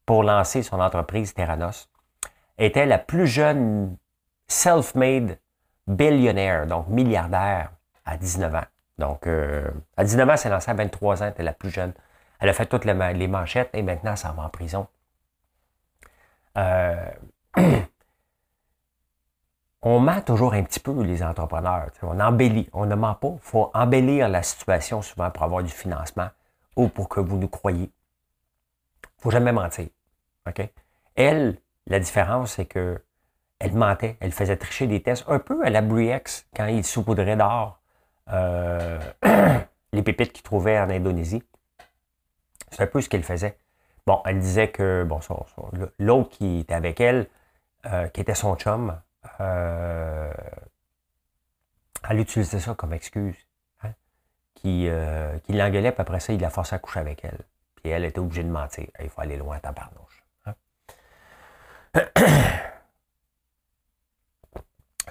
pour 0.04 0.22
lancer 0.24 0.62
son 0.62 0.78
entreprise 0.78 1.32
Terranos 1.32 1.88
était 2.58 2.84
la 2.84 2.98
plus 2.98 3.26
jeune 3.26 3.96
self-made 4.46 5.38
billionnaire, 5.86 6.66
donc 6.66 6.88
milliardaire, 6.88 7.70
à 8.04 8.18
19 8.18 8.54
ans. 8.56 8.66
Donc, 8.98 9.26
euh, 9.26 9.70
à 9.96 10.04
19 10.04 10.28
ans, 10.28 10.36
c'est 10.36 10.50
lancé 10.50 10.70
à 10.70 10.74
23 10.74 11.22
ans, 11.22 11.24
elle 11.24 11.32
était 11.32 11.42
la 11.42 11.54
plus 11.54 11.70
jeune. 11.70 11.94
Elle 12.40 12.48
a 12.48 12.52
fait 12.52 12.66
toutes 12.66 12.84
les, 12.84 13.28
manchettes 13.28 13.70
et 13.72 13.82
maintenant, 13.82 14.16
ça 14.16 14.32
va 14.32 14.44
en 14.44 14.48
prison. 14.48 14.86
Euh, 16.56 17.10
on 19.82 20.00
ment 20.00 20.20
toujours 20.20 20.54
un 20.54 20.62
petit 20.62 20.80
peu 20.80 21.02
les 21.02 21.22
entrepreneurs. 21.22 21.90
On 22.02 22.20
embellit. 22.20 22.68
On 22.72 22.86
ne 22.86 22.94
ment 22.94 23.14
pas. 23.14 23.32
Il 23.34 23.40
faut 23.40 23.70
embellir 23.74 24.28
la 24.28 24.42
situation 24.42 25.02
souvent 25.02 25.30
pour 25.30 25.42
avoir 25.42 25.62
du 25.62 25.70
financement 25.70 26.28
ou 26.76 26.88
pour 26.88 27.08
que 27.08 27.20
vous 27.20 27.36
nous 27.36 27.48
croyez. 27.48 27.90
Il 29.04 29.18
ne 29.18 29.22
faut 29.22 29.30
jamais 29.30 29.52
mentir. 29.52 29.88
Elle, 31.16 31.58
la 31.86 31.98
différence, 31.98 32.52
c'est 32.52 32.66
que 32.66 33.02
elle 33.58 33.74
mentait, 33.74 34.16
elle 34.20 34.32
faisait 34.32 34.56
tricher 34.56 34.86
des 34.86 35.02
tests, 35.02 35.24
un 35.26 35.40
peu 35.40 35.64
à 35.64 35.70
la 35.70 35.82
Briex, 35.82 36.46
quand 36.54 36.66
il 36.66 36.84
saupoudrait 36.84 37.36
d'or 37.36 37.80
euh, 38.32 39.00
les 39.92 40.02
pépites 40.02 40.32
qu'il 40.32 40.44
trouvait 40.44 40.78
en 40.78 40.88
Indonésie. 40.90 41.42
C'est 42.70 42.82
un 42.82 42.86
peu 42.86 43.00
ce 43.00 43.08
qu'elle 43.08 43.24
faisait. 43.24 43.56
Bon, 44.06 44.20
elle 44.24 44.38
disait 44.38 44.68
que 44.68 45.04
bon, 45.04 45.20
l'autre 45.98 46.30
qui 46.30 46.60
était 46.60 46.74
avec 46.74 47.00
elle, 47.00 47.26
euh, 47.86 48.08
qui 48.08 48.20
était 48.20 48.34
son 48.34 48.56
chum, 48.56 48.98
euh, 49.40 50.32
elle 52.08 52.20
utilisait 52.20 52.60
ça 52.60 52.74
comme 52.74 52.92
excuse. 52.92 53.36
Hein, 53.82 53.90
qui, 54.54 54.88
qui 55.44 55.52
l'engueulait, 55.52 55.92
puis 55.92 56.02
après 56.02 56.20
ça, 56.20 56.32
il 56.32 56.40
la 56.40 56.50
forçait 56.50 56.76
à 56.76 56.78
coucher 56.78 57.00
avec 57.00 57.24
elle. 57.24 57.38
Puis 57.76 57.92
elle 57.92 58.04
était 58.04 58.18
obligée 58.18 58.42
de 58.42 58.50
mentir. 58.50 58.86
Il 59.00 59.08
faut 59.08 59.20
aller 59.20 59.36
loin 59.36 59.58
tabarnouche. 59.58 60.24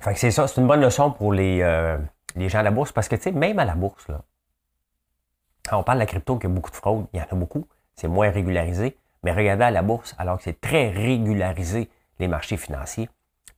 fait 0.02 0.14
que 0.14 0.20
c'est 0.20 0.32
ça, 0.32 0.48
c'est 0.48 0.62
une 0.62 0.68
bonne 0.68 0.82
leçon 0.82 1.12
pour 1.12 1.34
les, 1.34 1.62
euh, 1.62 1.98
les 2.36 2.50
gens 2.50 2.60
à 2.60 2.64
la 2.64 2.72
bourse, 2.72 2.92
parce 2.92 3.08
que, 3.08 3.16
tu 3.16 3.24
sais, 3.24 3.32
même 3.32 3.60
à 3.60 3.66
la 3.66 3.76
bourse, 3.76 4.08
là, 4.08 4.22
on 5.72 5.84
parle 5.84 5.98
de 5.98 6.04
la 6.04 6.06
crypto, 6.06 6.38
qu'il 6.38 6.50
y 6.50 6.52
a 6.52 6.56
beaucoup 6.56 6.72
de 6.72 6.76
fraude, 6.76 7.08
il 7.14 7.20
y 7.20 7.22
en 7.22 7.26
a 7.26 7.36
beaucoup, 7.36 7.68
c'est 7.96 8.08
moins 8.08 8.30
régularisé, 8.30 8.98
mais 9.24 9.32
regardez 9.32 9.66
à 9.66 9.72
la 9.72 9.82
bourse, 9.82 10.16
alors 10.18 10.38
que 10.38 10.44
c'est 10.44 10.62
très 10.62 10.90
régularisé, 10.90 11.90
les 12.20 12.28
marchés 12.28 12.58
financiers, 12.58 13.10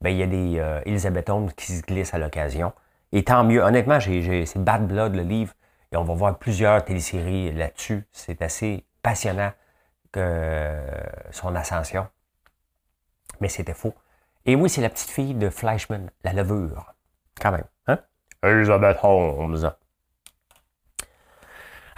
ben, 0.01 0.09
il 0.09 0.17
y 0.17 0.23
a 0.23 0.27
des 0.27 0.59
euh, 0.59 0.81
Elizabeth 0.85 1.29
Holmes 1.29 1.51
qui 1.53 1.73
se 1.73 1.81
glissent 1.81 2.13
à 2.13 2.17
l'occasion. 2.17 2.73
Et 3.11 3.23
tant 3.23 3.43
mieux. 3.43 3.61
Honnêtement, 3.61 3.99
j'ai, 3.99 4.45
c'est 4.45 4.63
Bad 4.63 4.87
Blood, 4.87 5.15
le 5.15 5.23
livre, 5.23 5.53
et 5.91 5.97
on 5.97 6.03
va 6.03 6.13
voir 6.13 6.37
plusieurs 6.37 6.83
téléséries 6.85 7.51
là-dessus. 7.51 8.05
C'est 8.11 8.41
assez 8.41 8.85
passionnant 9.01 9.51
que 10.11 10.19
euh, 10.21 10.81
son 11.31 11.55
ascension 11.55 12.07
mais 13.39 13.49
c'était 13.49 13.73
faux. 13.73 13.93
Et 14.45 14.55
oui, 14.55 14.69
c'est 14.69 14.81
la 14.81 14.89
petite 14.89 15.09
fille 15.09 15.33
de 15.33 15.49
Fleischman, 15.49 16.09
la 16.23 16.33
levure. 16.33 16.93
Quand 17.39 17.51
même. 17.51 17.65
Hein? 17.87 17.99
Elizabeth 18.43 18.97
Holmes. 19.03 19.71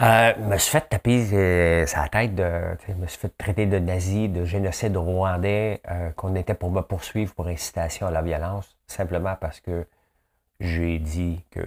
Euh, 0.02 0.36
me 0.38 0.58
suis 0.58 0.72
fait 0.72 0.90
taper 0.90 1.28
euh, 1.32 1.86
sa 1.86 2.08
tête, 2.08 2.34
de, 2.34 2.76
me 2.98 3.06
suis 3.06 3.20
fait 3.20 3.38
traiter 3.38 3.68
de 3.68 3.78
nazi, 3.78 4.30
de 4.30 4.46
génocide 4.46 4.98
rwandais, 4.98 5.80
euh, 5.92 6.10
qu'on 6.14 6.34
était 6.34 6.56
pour 6.56 6.72
me 6.72 6.82
poursuivre 6.82 7.36
pour 7.36 7.46
incitation 7.46 8.08
à 8.08 8.12
la 8.12 8.24
violence, 8.24 8.76
simplement 8.88 9.36
parce 9.40 9.60
que 9.60 9.86
j'ai 10.60 10.98
dit 10.98 11.46
qu'il 11.52 11.64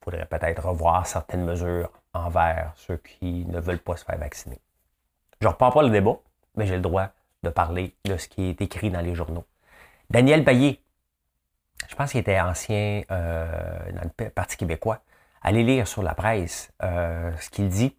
faudrait 0.00 0.26
peut-être 0.26 0.64
revoir 0.64 1.08
certaines 1.08 1.44
mesures 1.44 1.90
envers 2.14 2.72
ceux 2.76 2.98
qui 2.98 3.46
ne 3.46 3.58
veulent 3.58 3.80
pas 3.80 3.96
se 3.96 4.04
faire 4.04 4.18
vacciner. 4.18 4.60
Je 5.40 5.48
ne 5.48 5.52
reprends 5.52 5.72
pas 5.72 5.82
le 5.82 5.90
débat, 5.90 6.18
mais 6.54 6.66
j'ai 6.66 6.76
le 6.76 6.82
droit 6.82 7.08
de 7.42 7.50
parler 7.50 7.96
de 8.04 8.16
ce 8.16 8.28
qui 8.28 8.50
est 8.50 8.60
écrit 8.60 8.90
dans 8.90 9.00
les 9.00 9.16
journaux. 9.16 9.44
Daniel 10.08 10.44
Bailly, 10.44 10.78
je 11.88 11.96
pense 11.96 12.12
qu'il 12.12 12.20
était 12.20 12.38
ancien 12.38 13.02
dans 13.08 14.08
le 14.20 14.30
Parti 14.30 14.56
québécois, 14.56 15.00
allez 15.42 15.64
lire 15.64 15.86
sur 15.86 16.02
la 16.02 16.14
presse 16.14 16.72
euh, 16.82 17.30
ce 17.38 17.50
qu'il 17.50 17.68
dit. 17.68 17.96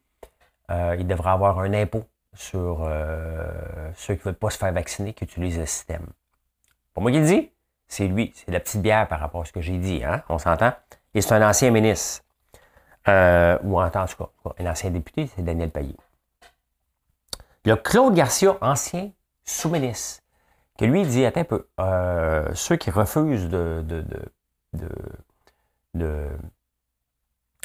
Euh, 0.72 0.96
il 0.98 1.08
devrait 1.08 1.32
avoir 1.32 1.60
un 1.60 1.74
impôt 1.74 2.06
sur 2.34 2.84
euh, 2.84 3.92
ceux 3.96 4.16
qui 4.16 4.22
ne 4.22 4.26
veulent 4.26 4.36
pas 4.36 4.50
se 4.50 4.58
faire 4.58 4.72
vacciner, 4.72 5.14
qui 5.14 5.26
utilisent 5.26 5.60
le 5.60 5.66
système. 5.66 6.08
Pour 6.94 7.04
moi 7.04 7.12
qui 7.12 7.20
le 7.20 7.26
dit, 7.26 7.52
c'est 7.88 8.08
lui, 8.08 8.32
c'est 8.36 8.52
la 8.52 8.60
petite 8.60 8.82
bière 8.82 9.08
par 9.08 9.20
rapport 9.20 9.42
à 9.42 9.46
ce 9.46 9.52
que 9.52 9.62
j'ai 9.62 9.78
dit, 9.78 10.04
hein? 10.04 10.24
on 10.30 10.40
s'entend? 10.40 10.74
Et 11.14 11.22
c'est 11.22 11.34
un 11.34 11.48
ancien 11.48 11.70
ministre, 11.70 12.24
ou 13.08 13.80
en 13.80 13.90
tout 13.90 14.00
cas, 14.18 14.54
un 14.58 14.66
ancien 14.66 14.90
député, 14.90 15.30
c'est 15.36 15.44
Daniel 15.44 15.70
Payet. 15.70 15.96
Il 17.66 17.70
y 17.70 17.72
a 17.72 17.78
Claude 17.78 18.16
Garcia, 18.16 18.58
ancien 18.62 19.12
sous-ministre, 19.44 20.24
que 20.80 20.86
lui 20.86 21.06
dit, 21.06 21.26
attends 21.26 21.42
un 21.42 21.44
peu, 21.44 21.68
ceux 22.56 22.78
qui 22.78 22.90
refusent 22.90 23.50
de 23.50 23.84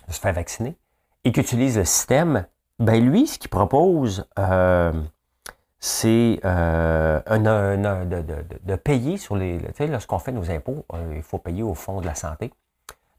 de 0.09 0.13
se 0.13 0.21
faire 0.21 0.33
vacciner 0.33 0.77
et 1.25 1.33
qui 1.33 1.41
utilise 1.41 1.77
le 1.77 1.85
système, 1.85 2.47
ben 2.79 3.05
lui, 3.05 3.27
ce 3.27 3.39
qu'il 3.39 3.51
propose, 3.51 4.27
euh, 4.39 4.93
c'est 5.81 6.41
euh, 6.45 7.21
de, 7.29 8.77
payer 8.77 9.17
sur 9.17 9.37
les. 9.37 9.59
Tu 9.59 9.75
sais, 9.75 9.87
lorsqu'on 9.87 10.19
fait 10.19 10.33
nos 10.33 10.51
impôts, 10.51 10.85
euh, 10.95 11.15
il 11.17 11.23
faut 11.23 11.39
payer 11.39 11.63
au 11.63 11.75
fond 11.75 12.01
de 12.01 12.07
la 12.07 12.15
santé. 12.15 12.53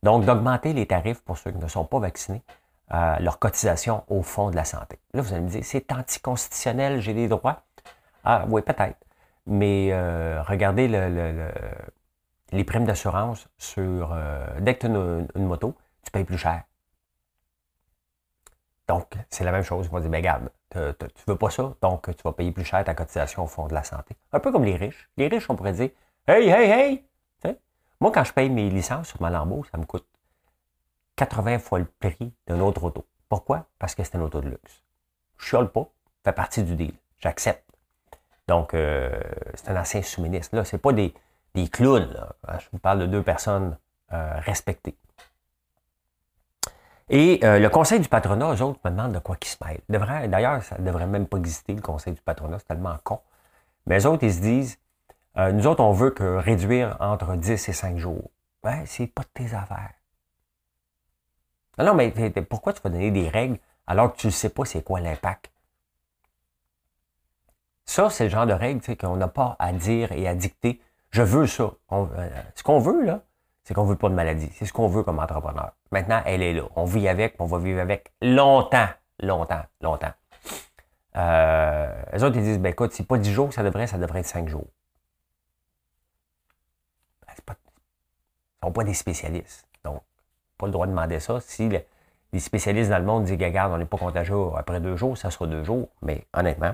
Donc, 0.02 0.26
d'augmenter 0.26 0.74
les 0.74 0.86
tarifs 0.86 1.22
pour 1.22 1.38
ceux 1.38 1.52
qui 1.52 1.58
ne 1.58 1.68
sont 1.68 1.84
pas 1.84 2.00
vaccinés, 2.00 2.42
leur 2.90 3.38
cotisation 3.38 4.04
au 4.08 4.24
fond 4.24 4.50
de 4.50 4.56
la 4.56 4.64
santé. 4.64 4.98
Là, 5.14 5.22
vous 5.22 5.34
allez 5.34 5.44
me 5.44 5.50
dire, 5.50 5.64
c'est 5.64 5.92
anticonstitutionnel, 5.92 7.02
j'ai 7.02 7.14
des 7.14 7.28
droits? 7.28 7.64
Ah, 8.24 8.46
oui, 8.48 8.62
peut-être. 8.62 8.98
Mais 9.46 9.92
regardez 10.48 10.88
les 10.88 12.64
primes 12.64 12.86
d'assurance 12.86 13.50
sur. 13.58 14.16
dès 14.62 14.76
que 14.76 14.88
tu 14.88 14.94
as 14.94 15.40
une 15.40 15.46
moto, 15.46 15.76
tu 16.06 16.12
payes 16.12 16.24
plus 16.24 16.38
cher. 16.38 16.64
Donc, 18.90 19.14
c'est 19.30 19.44
la 19.44 19.52
même 19.52 19.62
chose. 19.62 19.86
Ils 19.86 19.92
vont 19.92 20.00
dire, 20.00 20.10
ben, 20.10 20.18
regarde, 20.18 20.50
tu 20.72 21.24
veux 21.28 21.36
pas 21.36 21.52
ça, 21.52 21.76
donc 21.80 22.08
tu 22.16 22.24
vas 22.24 22.34
payer 22.34 22.52
plus 22.52 22.66
cher 22.66 22.84
ta 22.84 22.96
cotisation 22.96 23.44
au 23.44 23.48
fond 23.48 23.68
de 23.68 23.74
la 23.76 23.84
santé. 23.84 24.16
Un 24.34 24.40
peu 24.40 24.52
comme 24.52 24.66
les 24.66 24.76
riches. 24.76 25.08
Les 25.16 25.28
riches, 25.28 25.48
on 25.48 25.56
pourrait 25.56 25.74
dire, 25.74 25.92
hey, 26.28 26.50
hey, 26.50 26.72
hey! 26.72 27.06
moi, 28.02 28.12
quand 28.12 28.24
je 28.24 28.34
paye 28.34 28.50
mes 28.50 28.68
licences 28.68 29.10
sur 29.10 29.22
ma 29.22 29.30
Lambo, 29.30 29.64
ça 29.72 29.78
me 29.78 29.86
coûte 29.86 30.08
80 31.18 31.60
fois 31.60 31.78
le 31.78 31.86
prix 31.86 32.34
d'un 32.48 32.62
autre 32.62 32.84
auto. 32.84 33.06
Pourquoi? 33.28 33.68
Parce 33.78 33.94
que 33.94 34.04
c'est 34.04 34.16
un 34.16 34.22
auto 34.22 34.42
de 34.42 34.50
luxe. 34.50 34.82
Je 35.38 35.46
chiale 35.46 35.70
pas, 35.70 35.88
fait 36.24 36.34
partie 36.34 36.64
du 36.64 36.76
deal. 36.76 36.94
J'accepte. 37.20 37.70
Donc, 38.48 38.74
euh, 38.74 39.12
c'est 39.54 39.70
un 39.70 39.80
ancien 39.80 40.02
sous-ministre. 40.02 40.56
Là, 40.56 40.66
c'est 40.66 40.80
pas 40.80 40.94
des, 40.94 41.14
des 41.54 41.68
clowns. 41.68 42.26
Je 42.58 42.66
vous 42.72 42.80
parle 42.80 43.00
de 43.00 43.06
deux 43.06 43.22
personnes 43.22 43.78
euh, 44.14 44.40
respectées. 44.40 44.98
Et 47.10 47.40
euh, 47.44 47.60
le 47.60 47.70
conseil 47.70 48.00
du 48.00 48.08
patronat, 48.08 48.54
eux 48.54 48.62
autres, 48.62 48.80
me 48.86 48.92
demandent 48.92 49.14
de 49.14 49.20
quoi 49.20 49.36
qu'ils 49.36 49.52
se 49.52 49.58
mêlent. 49.66 49.82
D'ailleurs, 50.30 50.64
ça 50.64 50.78
ne 50.78 50.86
devrait 50.86 51.08
même 51.08 51.28
pas 51.28 51.38
exister, 51.38 51.74
le 51.74 51.82
conseil 51.82 52.14
du 52.14 52.22
patronat, 52.22 52.60
c'est 52.60 52.68
tellement 52.68 52.96
con. 53.04 53.20
Mais 53.88 54.02
eux 54.02 54.08
autres, 54.08 54.24
ils 54.24 54.34
se 54.34 54.42
disent, 54.42 54.80
euh, 55.38 55.52
nous 55.52 55.66
autres, 55.66 55.84
on 55.84 55.92
veut 55.92 56.12
que 56.12 56.38
réduire 56.38 56.98
entre 57.00 57.36
10 57.36 57.70
et 57.70 57.74
5 57.74 57.98
jours. 57.98 58.30
Ben, 58.64 58.84
c'est 58.86 59.08
pas 59.08 59.24
de 59.24 59.30
tes 59.34 59.56
affaires. 59.56 59.94
Non, 61.78 61.86
non, 61.86 61.94
mais 61.96 62.12
pourquoi 62.48 62.74
tu 62.74 62.82
vas 62.84 62.90
donner 62.90 63.10
des 63.10 63.30
règles 63.30 63.58
alors 63.88 64.14
que 64.14 64.18
tu 64.18 64.28
ne 64.28 64.32
sais 64.32 64.50
pas 64.50 64.66
c'est 64.66 64.84
quoi 64.84 65.00
l'impact? 65.00 65.50
Ça, 67.86 68.10
c'est 68.12 68.26
le 68.26 68.30
genre 68.30 68.46
de 68.46 68.54
règles 68.54 68.82
qu'on 68.98 69.16
n'a 69.16 69.28
pas 69.28 69.56
à 69.58 69.74
dire 69.74 70.12
et 70.12 70.28
à 70.28 70.36
dicter. 70.36 70.80
Je 71.10 71.24
veux 71.24 71.48
ça. 71.48 71.72
Euh, 71.92 72.30
ce 72.54 72.62
qu'on 72.62 72.80
veut, 72.80 73.04
là, 73.04 73.22
c'est 73.70 73.76
qu'on 73.76 73.86
veut 73.86 73.98
pas 73.98 74.10
de 74.10 74.16
maladie. 74.16 74.50
C'est 74.56 74.66
ce 74.66 74.74
qu'on 74.74 74.88
veut 74.88 75.04
comme 75.04 75.20
entrepreneur. 75.20 75.74
Maintenant, 75.92 76.24
elle 76.26 76.42
est 76.42 76.54
là. 76.54 76.64
On 76.76 76.86
vit 76.86 77.08
avec, 77.08 77.36
on 77.38 77.46
va 77.46 77.60
vivre 77.60 77.80
avec 77.80 78.12
longtemps, 78.20 78.88
longtemps, 79.20 79.62
longtemps. 79.80 80.12
Euh, 81.16 82.02
les 82.12 82.24
autres, 82.24 82.38
ils 82.38 82.42
disent, 82.42 82.58
ben 82.58 82.72
écoute, 82.72 82.94
c'est 82.94 83.06
pas 83.06 83.20
10 83.20 83.32
jours 83.32 83.54
ça 83.54 83.62
devrait, 83.62 83.86
ça 83.86 84.00
devrait 84.00 84.22
être 84.22 84.26
5 84.26 84.50
jours. 84.50 84.66
Ben, 87.28 87.34
pas, 87.46 87.54
ils 87.54 88.66
ne 88.66 88.68
sont 88.70 88.72
pas 88.72 88.84
des 88.84 88.96
spécialistes. 88.96 89.68
Donc, 89.84 90.02
pas 90.58 90.66
le 90.66 90.72
droit 90.72 90.88
de 90.88 90.92
demander 90.92 91.20
ça. 91.20 91.40
Si 91.40 91.70
les 91.70 92.40
spécialistes 92.40 92.90
dans 92.90 92.98
le 92.98 93.06
monde 93.06 93.26
disent, 93.26 93.38
regarde, 93.40 93.72
on 93.72 93.78
n'est 93.78 93.86
pas 93.86 93.98
contagieux 93.98 94.48
après 94.58 94.80
deux 94.80 94.96
jours, 94.96 95.16
ça 95.16 95.30
sera 95.30 95.46
deux 95.46 95.64
jours, 95.64 95.90
mais 96.02 96.26
honnêtement. 96.34 96.74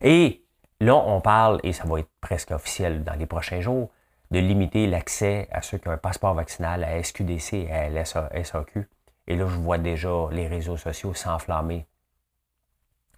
Et 0.00 0.42
là, 0.80 0.96
on 0.96 1.20
parle, 1.20 1.60
et 1.62 1.72
ça 1.72 1.84
va 1.84 2.00
être 2.00 2.10
presque 2.20 2.50
officiel 2.50 3.04
dans 3.04 3.14
les 3.14 3.26
prochains 3.26 3.60
jours, 3.60 3.90
de 4.30 4.38
limiter 4.38 4.86
l'accès 4.86 5.48
à 5.50 5.60
ceux 5.62 5.78
qui 5.78 5.88
ont 5.88 5.92
un 5.92 5.96
passeport 5.96 6.34
vaccinal 6.34 6.84
à 6.84 7.02
SQDC 7.02 7.54
et 7.54 7.72
à 7.72 7.88
la 7.88 8.04
SAQ. 8.04 8.88
Et 9.26 9.36
là, 9.36 9.46
je 9.46 9.56
vois 9.56 9.78
déjà 9.78 10.28
les 10.30 10.46
réseaux 10.46 10.76
sociaux 10.76 11.14
s'enflammer. 11.14 11.86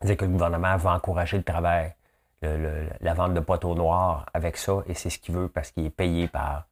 C'est 0.03 0.17
que 0.17 0.25
le 0.25 0.31
gouvernement 0.31 0.77
va 0.77 0.95
encourager 0.95 1.37
le 1.37 1.43
travail, 1.43 1.95
la 2.43 3.15
vente 3.15 3.35
de 3.35 3.41
poteaux 3.41 3.75
noirs 3.75 4.27
avec 4.35 4.57
ça, 4.57 4.83
et 4.87 4.95
c'est 4.95 5.11
ce 5.11 5.19
qu'il 5.19 5.35
veut 5.35 5.49
parce 5.49 5.71
qu'il 5.71 5.85
est 5.87 5.91
payé 5.91 6.29
par 6.29 6.67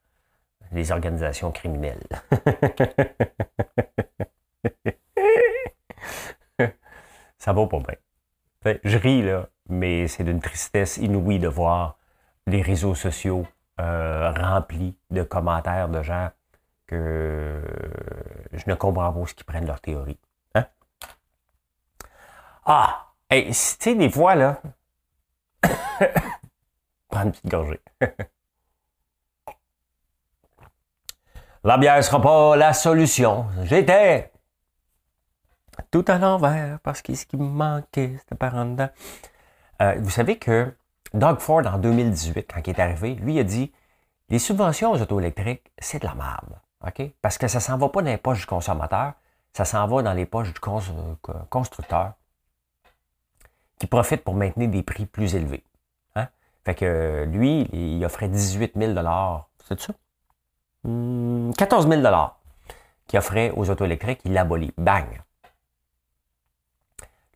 les 0.72 0.90
organisations 0.92 1.52
criminelles. 1.52 2.06
ça 7.38 7.52
va 7.52 7.66
pas 7.66 7.78
bien. 7.78 7.96
Je 8.84 8.98
ris, 8.98 9.22
là, 9.22 9.48
mais 9.68 10.08
c'est 10.08 10.24
d'une 10.24 10.40
tristesse 10.40 10.96
inouïe 10.96 11.38
de 11.38 11.48
voir 11.48 11.96
les 12.46 12.62
réseaux 12.62 12.94
sociaux 12.94 13.46
euh, 13.80 14.32
rempli 14.32 14.96
de 15.10 15.22
commentaires 15.22 15.88
de 15.88 16.02
gens 16.02 16.30
que 16.86 17.62
je 18.52 18.64
ne 18.66 18.74
comprends 18.74 19.12
pas 19.12 19.26
ce 19.26 19.34
qu'ils 19.34 19.46
prennent 19.46 19.66
leur 19.66 19.80
théorie. 19.80 20.18
Hein? 20.54 20.66
Ah! 22.64 23.06
tu 23.30 23.52
sais, 23.52 23.94
des 23.94 24.10
fois, 24.10 24.34
là. 24.34 24.60
Prends 27.08 27.22
une 27.22 27.30
petite 27.32 27.48
gorgée. 27.48 27.80
La 31.62 31.76
bière 31.76 31.98
ne 31.98 32.02
sera 32.02 32.22
pas 32.22 32.56
la 32.56 32.72
solution. 32.72 33.46
J'étais 33.64 34.32
tout 35.90 36.04
à 36.08 36.16
l'envers 36.18 36.80
parce 36.80 37.02
que 37.02 37.14
ce 37.14 37.26
qui 37.26 37.36
me 37.36 37.44
manquait, 37.44 38.16
c'était 38.18 38.34
par 38.34 38.54
en 38.54 38.64
dedans. 38.64 38.88
Euh, 39.82 39.96
vous 39.98 40.08
savez 40.08 40.38
que 40.38 40.74
Doug 41.12 41.40
Ford, 41.40 41.66
en 41.66 41.78
2018, 41.78 42.52
quand 42.52 42.60
il 42.66 42.70
est 42.70 42.80
arrivé, 42.80 43.14
lui 43.14 43.38
a 43.38 43.44
dit 43.44 43.72
les 44.28 44.38
subventions 44.38 44.92
aux 44.92 45.02
auto 45.02 45.18
électriques, 45.18 45.72
c'est 45.78 46.00
de 46.00 46.06
la 46.06 46.14
merde. 46.14 46.60
Parce 47.20 47.36
que 47.36 47.48
ça 47.48 47.58
ne 47.58 47.62
s'en 47.62 47.78
va 47.78 47.88
pas 47.88 48.00
dans 48.00 48.10
les 48.10 48.16
poches 48.16 48.40
du 48.40 48.46
consommateur, 48.46 49.14
ça 49.52 49.64
s'en 49.64 49.86
va 49.86 50.02
dans 50.02 50.12
les 50.12 50.24
poches 50.24 50.52
du 50.52 50.60
euh, 50.68 51.32
constructeur 51.50 52.12
qui 53.78 53.86
profite 53.86 54.22
pour 54.22 54.34
maintenir 54.34 54.68
des 54.68 54.82
prix 54.82 55.06
plus 55.06 55.34
élevés. 55.34 55.64
Hein? 56.14 56.28
Fait 56.64 56.74
que 56.74 57.24
lui, 57.28 57.62
il 57.72 58.04
offrait 58.04 58.28
18 58.28 58.74
000 58.76 58.94
c'est 59.66 59.80
ça? 59.80 59.92
14 60.84 61.88
000 61.88 62.02
qu'il 63.06 63.18
offrait 63.18 63.50
aux 63.56 63.68
auto 63.68 63.84
électriques, 63.84 64.20
il 64.24 64.32
l'abolit. 64.32 64.72
Bang! 64.78 65.22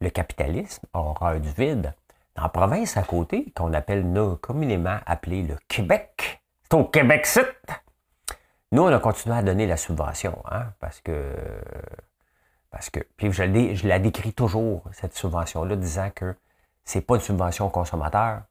Le 0.00 0.10
capitalisme 0.10 0.86
aura 0.92 1.38
du 1.38 1.50
vide 1.50 1.94
dans 2.36 2.42
la 2.42 2.48
province 2.48 2.96
à 2.96 3.02
côté, 3.02 3.52
qu'on 3.56 3.72
appelle 3.72 4.04
communément 4.40 4.98
appelé 5.06 5.42
le 5.42 5.56
Québec, 5.68 6.42
c'est 6.64 6.76
au 6.76 6.84
Québec 6.84 7.26
site. 7.26 7.46
Nous, 8.72 8.82
on 8.82 8.92
a 8.92 8.98
continué 8.98 9.36
à 9.36 9.42
donner 9.42 9.66
la 9.66 9.76
subvention, 9.76 10.42
hein, 10.50 10.72
parce 10.80 11.00
que 11.00 11.32
parce 12.70 12.90
que 12.90 12.98
puis 13.16 13.30
je, 13.30 13.86
la 13.86 14.00
décris 14.00 14.32
toujours 14.32 14.82
cette 14.90 15.14
subvention-là, 15.14 15.76
disant 15.76 16.10
que 16.12 16.34
c'est 16.84 17.02
pas 17.02 17.14
une 17.14 17.20
subvention 17.20 17.70
consommateur. 17.70 18.42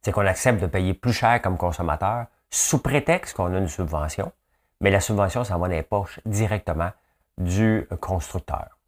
C'est 0.00 0.12
qu'on 0.12 0.26
accepte 0.26 0.62
de 0.62 0.66
payer 0.66 0.94
plus 0.94 1.12
cher 1.12 1.42
comme 1.42 1.58
consommateur 1.58 2.26
sous 2.48 2.78
prétexte 2.78 3.36
qu'on 3.36 3.52
a 3.52 3.58
une 3.58 3.68
subvention, 3.68 4.32
mais 4.80 4.90
la 4.90 5.00
subvention, 5.00 5.44
ça 5.44 5.58
va 5.58 5.68
dans 5.68 5.74
les 5.74 5.82
poches 5.82 6.20
directement 6.24 6.90
du 7.36 7.86
constructeur. 8.00 8.78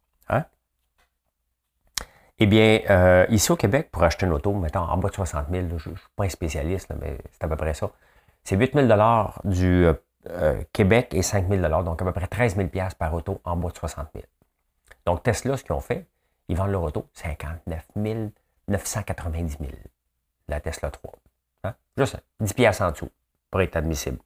Eh 2.39 2.45
bien, 2.45 2.81
euh, 2.89 3.25
ici 3.29 3.51
au 3.51 3.55
Québec, 3.55 3.89
pour 3.91 4.03
acheter 4.03 4.27
une 4.27 4.33
auto, 4.33 4.53
mettons 4.53 4.81
en 4.81 4.97
bas 4.97 5.09
de 5.09 5.15
60 5.15 5.47
000, 5.49 5.67
je 5.77 5.89
ne 5.89 5.95
suis 5.95 6.07
pas 6.15 6.25
un 6.25 6.29
spécialiste, 6.29 6.93
mais 7.01 7.17
c'est 7.31 7.43
à 7.43 7.47
peu 7.47 7.55
près 7.55 7.73
ça. 7.73 7.89
C'est 8.43 8.55
8 8.55 8.73
000 8.73 8.87
du 9.45 9.85
euh, 9.85 9.93
euh, 10.29 10.61
Québec 10.71 11.13
et 11.15 11.23
5 11.23 11.49
000 11.49 11.83
donc 11.83 12.01
à 12.01 12.05
peu 12.05 12.11
près 12.11 12.27
13 12.27 12.55
000 12.55 12.69
par 12.99 13.13
auto 13.13 13.41
en 13.43 13.57
bas 13.57 13.69
de 13.69 13.77
60 13.77 14.09
000 14.13 14.25
Donc, 15.05 15.23
Tesla, 15.23 15.57
ce 15.57 15.63
qu'ils 15.63 15.73
ont 15.73 15.79
fait, 15.79 16.05
ils 16.47 16.55
vendent 16.55 16.71
leur 16.71 16.83
auto 16.83 17.07
59 17.13 17.87
990 18.67 19.57
000, 19.59 19.71
la 20.47 20.59
Tesla 20.59 20.91
3. 20.91 21.13
Hein? 21.63 21.75
Juste 21.97 22.17
10 22.39 22.53
piastres 22.53 22.83
en 22.83 22.91
dessous 22.91 23.09
pour 23.49 23.61
être 23.61 23.77
admissible. 23.77 24.19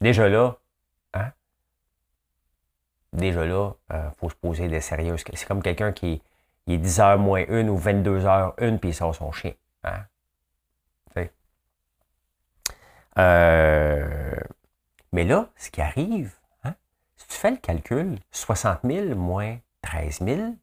Déjà 0.00 0.28
là, 0.28 0.56
hein? 1.12 1.32
Déjà 3.12 3.44
là, 3.44 3.72
il 3.90 4.10
faut 4.16 4.30
se 4.30 4.34
poser 4.36 4.68
des 4.68 4.80
sérieuses. 4.80 5.22
C'est 5.34 5.46
comme 5.46 5.62
quelqu'un 5.62 5.92
qui 5.92 6.22
est 6.74 6.78
10 6.78 6.98
h 6.98 7.18
moins 7.18 7.44
1 7.48 7.68
ou 7.68 7.76
22 7.76 8.20
h 8.20 8.54
1 8.58 8.76
puis 8.76 8.90
il 8.90 8.94
sort 8.94 9.14
son 9.14 9.32
chien. 9.32 9.52
Hein? 9.84 10.06
Euh, 13.18 14.34
mais 15.12 15.24
là, 15.24 15.48
ce 15.56 15.70
qui 15.70 15.80
arrive, 15.80 16.34
hein, 16.64 16.74
si 17.16 17.28
tu 17.28 17.34
fais 17.34 17.50
le 17.50 17.56
calcul, 17.56 18.18
60 18.30 18.80
000 18.84 19.14
moins 19.14 19.58
13 19.82 20.20
000, 20.20 20.54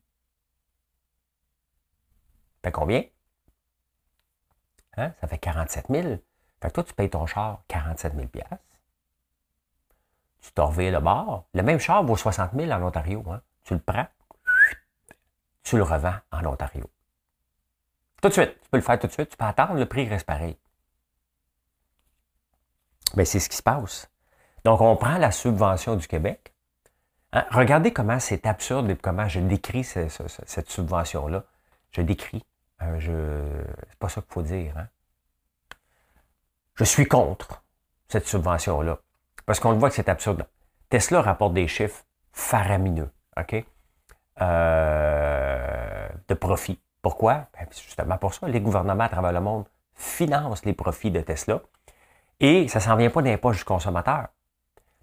fait 2.63 2.71
combien? 2.71 3.03
Hein? 4.97 5.13
Ça 5.19 5.27
fait 5.27 5.39
47 5.39 5.87
000. 5.89 6.17
Fait 6.61 6.69
que 6.69 6.73
toi, 6.73 6.83
tu 6.83 6.93
payes 6.93 7.09
ton 7.09 7.25
char 7.25 7.63
47 7.67 8.13
000 8.13 8.27
Tu 10.41 10.51
t'en 10.53 10.67
reviens 10.67 10.91
le 10.91 10.99
bord. 10.99 11.45
Le 11.53 11.63
même 11.63 11.79
char 11.79 12.03
vaut 12.03 12.15
60 12.15 12.51
000 12.53 12.71
en 12.71 12.83
Ontario. 12.83 13.23
Tu 13.63 13.73
le 13.73 13.79
prends, 13.79 14.05
tu 15.63 15.77
le 15.77 15.83
revends 15.83 16.15
en 16.31 16.45
Ontario. 16.45 16.89
Tout 18.21 18.29
de 18.29 18.33
suite. 18.33 18.61
Tu 18.61 18.69
peux 18.69 18.77
le 18.77 18.83
faire 18.83 18.99
tout 18.99 19.07
de 19.07 19.11
suite. 19.11 19.29
Tu 19.29 19.37
peux 19.37 19.45
attendre, 19.45 19.75
le 19.75 19.85
prix 19.85 20.07
reste 20.07 20.25
pareil. 20.25 20.57
Mais 23.15 23.25
c'est 23.25 23.39
ce 23.39 23.49
qui 23.49 23.57
se 23.57 23.63
passe. 23.63 24.09
Donc, 24.63 24.81
on 24.81 24.95
prend 24.95 25.17
la 25.17 25.31
subvention 25.31 25.95
du 25.95 26.07
Québec. 26.07 26.53
Hein? 27.33 27.45
Regardez 27.51 27.91
comment 27.91 28.19
c'est 28.19 28.45
absurde 28.45 28.89
et 28.89 28.95
comment 28.95 29.27
je 29.27 29.39
décris 29.39 29.83
cette 29.83 30.69
subvention-là. 30.69 31.43
Je 31.91 32.01
décris. 32.01 32.45
Euh, 32.81 32.99
je... 32.99 33.63
C'est 33.89 33.99
pas 33.99 34.09
ça 34.09 34.21
qu'il 34.21 34.31
faut 34.31 34.41
dire. 34.41 34.77
Hein? 34.77 34.87
Je 36.75 36.85
suis 36.85 37.07
contre 37.07 37.63
cette 38.07 38.27
subvention-là. 38.27 38.99
Parce 39.45 39.59
qu'on 39.59 39.71
le 39.71 39.77
voit 39.77 39.89
que 39.89 39.95
c'est 39.95 40.09
absurde. 40.09 40.47
Tesla 40.89 41.21
rapporte 41.21 41.53
des 41.53 41.67
chiffres 41.67 42.05
faramineux, 42.31 43.11
OK? 43.37 43.65
Euh, 44.41 45.52
de 46.33 46.39
profit. 46.39 46.79
Pourquoi? 47.01 47.47
Ben, 47.53 47.67
justement 47.71 48.17
pour 48.17 48.33
ça, 48.33 48.47
les 48.47 48.61
gouvernements 48.61 49.03
à 49.03 49.09
travers 49.09 49.31
le 49.31 49.41
monde 49.41 49.65
financent 49.93 50.65
les 50.65 50.73
profits 50.73 51.11
de 51.11 51.21
Tesla 51.21 51.61
et 52.39 52.67
ça 52.67 52.79
ne 52.79 52.83
s'en 52.83 52.95
vient 52.95 53.09
pas 53.09 53.21
d'impôt 53.21 53.51
du 53.51 53.63
consommateur. 53.63 54.27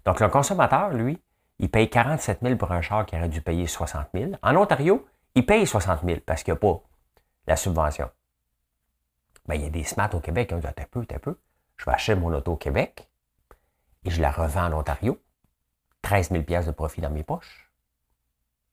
Donc, 0.05 0.19
le 0.19 0.29
consommateur, 0.29 0.89
lui, 0.89 1.21
il 1.59 1.69
paye 1.69 1.89
47 1.89 2.39
000 2.41 2.55
pour 2.55 2.71
un 2.71 2.81
char 2.81 3.05
qui 3.05 3.15
aurait 3.15 3.29
dû 3.29 3.41
payer 3.41 3.67
60 3.67 4.07
000. 4.13 4.31
En 4.41 4.55
Ontario, 4.55 5.07
il 5.35 5.45
paye 5.45 5.65
60 5.65 6.01
000 6.03 6.19
parce 6.25 6.43
qu'il 6.43 6.53
n'y 6.53 6.57
a 6.57 6.59
pas 6.59 6.81
la 7.47 7.55
subvention. 7.55 8.09
Ben, 9.47 9.55
il 9.55 9.63
y 9.63 9.65
a 9.65 9.69
des 9.69 9.83
smart 9.83 10.09
au 10.13 10.19
Québec 10.19 10.49
qui 10.49 10.55
ont 10.55 10.59
dit 10.59 10.67
un 10.67 10.71
peu, 10.71 11.01
un 11.01 11.19
peu. 11.19 11.39
Je 11.77 11.85
vais 11.85 11.91
acheter 11.91 12.15
mon 12.15 12.33
auto 12.33 12.53
au 12.53 12.57
Québec 12.57 13.09
et 14.03 14.09
je 14.09 14.21
la 14.21 14.31
revends 14.31 14.65
en 14.65 14.73
Ontario. 14.73 15.21
13 16.01 16.31
000 16.31 16.43
de 16.43 16.71
profit 16.71 17.01
dans 17.01 17.11
mes 17.11 17.23
poches. 17.23 17.71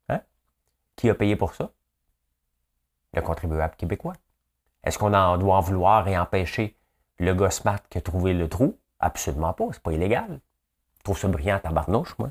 Hein? 0.09 0.21
Qui 0.97 1.11
a 1.11 1.15
payé 1.15 1.37
pour 1.37 1.55
ça? 1.55 1.71
Le 3.15 3.23
contribuable 3.23 3.75
québécois. 3.77 4.15
Est-ce 4.85 4.99
qu'on 4.99 5.15
en 5.15 5.39
doit 5.39 5.57
en 5.57 5.61
vouloir 5.61 6.07
et 6.09 6.19
empêcher 6.19 6.77
le 7.19 7.35
gars 7.35 7.51
smart 7.51 7.81
qui 7.89 7.99
a 7.99 8.01
trouvé 8.01 8.35
le 8.35 8.49
trou? 8.49 8.79
Absolument 9.01 9.53
pas, 9.53 9.67
c'est 9.73 9.83
pas 9.83 9.93
illégal. 9.93 10.41
Trouve 11.05 11.19
ça 11.19 11.29
brillant 11.29 11.59
tabarnouche, 11.59 12.17
moi. 12.19 12.31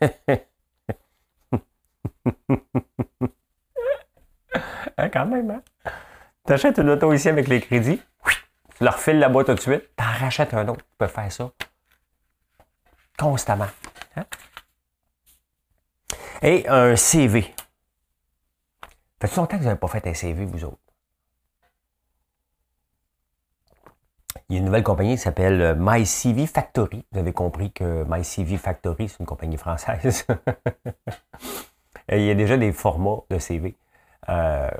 hein, 4.96 5.08
quand 5.08 5.26
même, 5.26 5.50
hein? 5.50 5.62
T'achètes 6.44 6.78
une 6.78 6.90
auto 6.90 7.12
ici 7.12 7.28
avec 7.28 7.48
les 7.48 7.60
crédits, 7.60 8.00
tu 8.76 8.84
leur 8.84 8.98
files 8.98 9.26
boîte 9.30 9.46
tout 9.46 9.54
de 9.54 9.60
suite, 9.60 9.94
t'en 9.94 10.04
rachètes 10.04 10.54
un 10.54 10.66
autre. 10.68 10.84
Tu 10.84 10.96
peux 10.98 11.06
faire 11.06 11.30
ça 11.30 11.50
constamment. 13.20 13.66
Hein? 14.16 14.24
Et 16.42 16.66
un 16.68 16.96
CV. 16.96 17.54
Fait-tu 19.20 19.36
longtemps 19.36 19.56
que 19.56 19.62
vous 19.62 19.68
n'avez 19.68 19.78
pas 19.78 19.88
fait 19.88 20.06
un 20.06 20.14
CV, 20.14 20.44
vous 20.46 20.64
autres? 20.64 20.78
Il 24.48 24.54
y 24.54 24.56
a 24.56 24.58
une 24.58 24.64
nouvelle 24.64 24.82
compagnie 24.82 25.16
qui 25.16 25.22
s'appelle 25.22 25.60
euh, 25.60 25.74
MyCV 25.76 26.46
Factory. 26.46 27.04
Vous 27.12 27.18
avez 27.18 27.32
compris 27.32 27.70
que 27.70 28.04
MyCV 28.08 28.56
Factory, 28.56 29.08
c'est 29.08 29.20
une 29.20 29.26
compagnie 29.26 29.56
française. 29.56 30.26
Il 32.10 32.22
y 32.22 32.30
a 32.30 32.34
déjà 32.34 32.56
des 32.56 32.72
formats 32.72 33.20
de 33.30 33.38
CV. 33.38 33.76
Euh, 34.28 34.70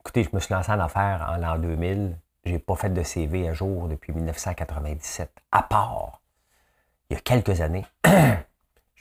écoutez, 0.00 0.22
je 0.22 0.30
me 0.32 0.38
suis 0.38 0.54
lancé 0.54 0.70
en 0.70 0.78
affaires 0.78 1.28
en 1.32 1.38
l'an 1.38 1.58
2000. 1.58 2.16
Je 2.44 2.52
n'ai 2.52 2.58
pas 2.58 2.76
fait 2.76 2.90
de 2.90 3.02
CV 3.02 3.48
à 3.48 3.54
jour 3.54 3.88
depuis 3.88 4.12
1997, 4.12 5.30
à 5.50 5.62
part 5.62 6.20
il 7.10 7.14
y 7.14 7.16
a 7.16 7.20
quelques 7.20 7.60
années. 7.60 7.84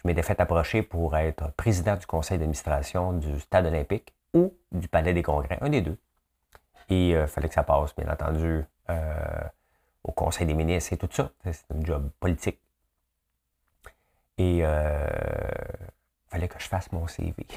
je 0.03 0.09
m'étais 0.09 0.23
fait 0.23 0.39
approcher 0.41 0.83
pour 0.83 1.15
être 1.15 1.53
président 1.53 1.95
du 1.95 2.05
conseil 2.05 2.37
d'administration 2.37 3.13
du 3.13 3.39
Stade 3.39 3.67
olympique 3.67 4.13
ou 4.33 4.53
du 4.73 4.89
Palais 4.89 5.13
des 5.13 5.23
congrès, 5.23 5.57
un 5.61 5.69
des 5.69 5.81
deux. 5.81 5.97
Et 6.89 7.09
il 7.09 7.15
euh, 7.15 7.25
fallait 7.27 7.47
que 7.47 7.53
ça 7.53 7.63
passe, 7.63 7.95
bien 7.95 8.11
entendu, 8.11 8.65
euh, 8.89 9.43
au 10.03 10.11
Conseil 10.11 10.45
des 10.45 10.53
ministres 10.53 10.91
et 10.91 10.97
tout 10.97 11.07
ça. 11.09 11.31
C'est 11.45 11.71
un 11.73 11.81
job 11.85 12.09
politique. 12.19 12.59
Et 14.37 14.57
il 14.57 14.63
euh, 14.63 15.07
fallait 16.27 16.49
que 16.49 16.59
je 16.59 16.67
fasse 16.67 16.91
mon 16.91 17.07
CV. 17.07 17.47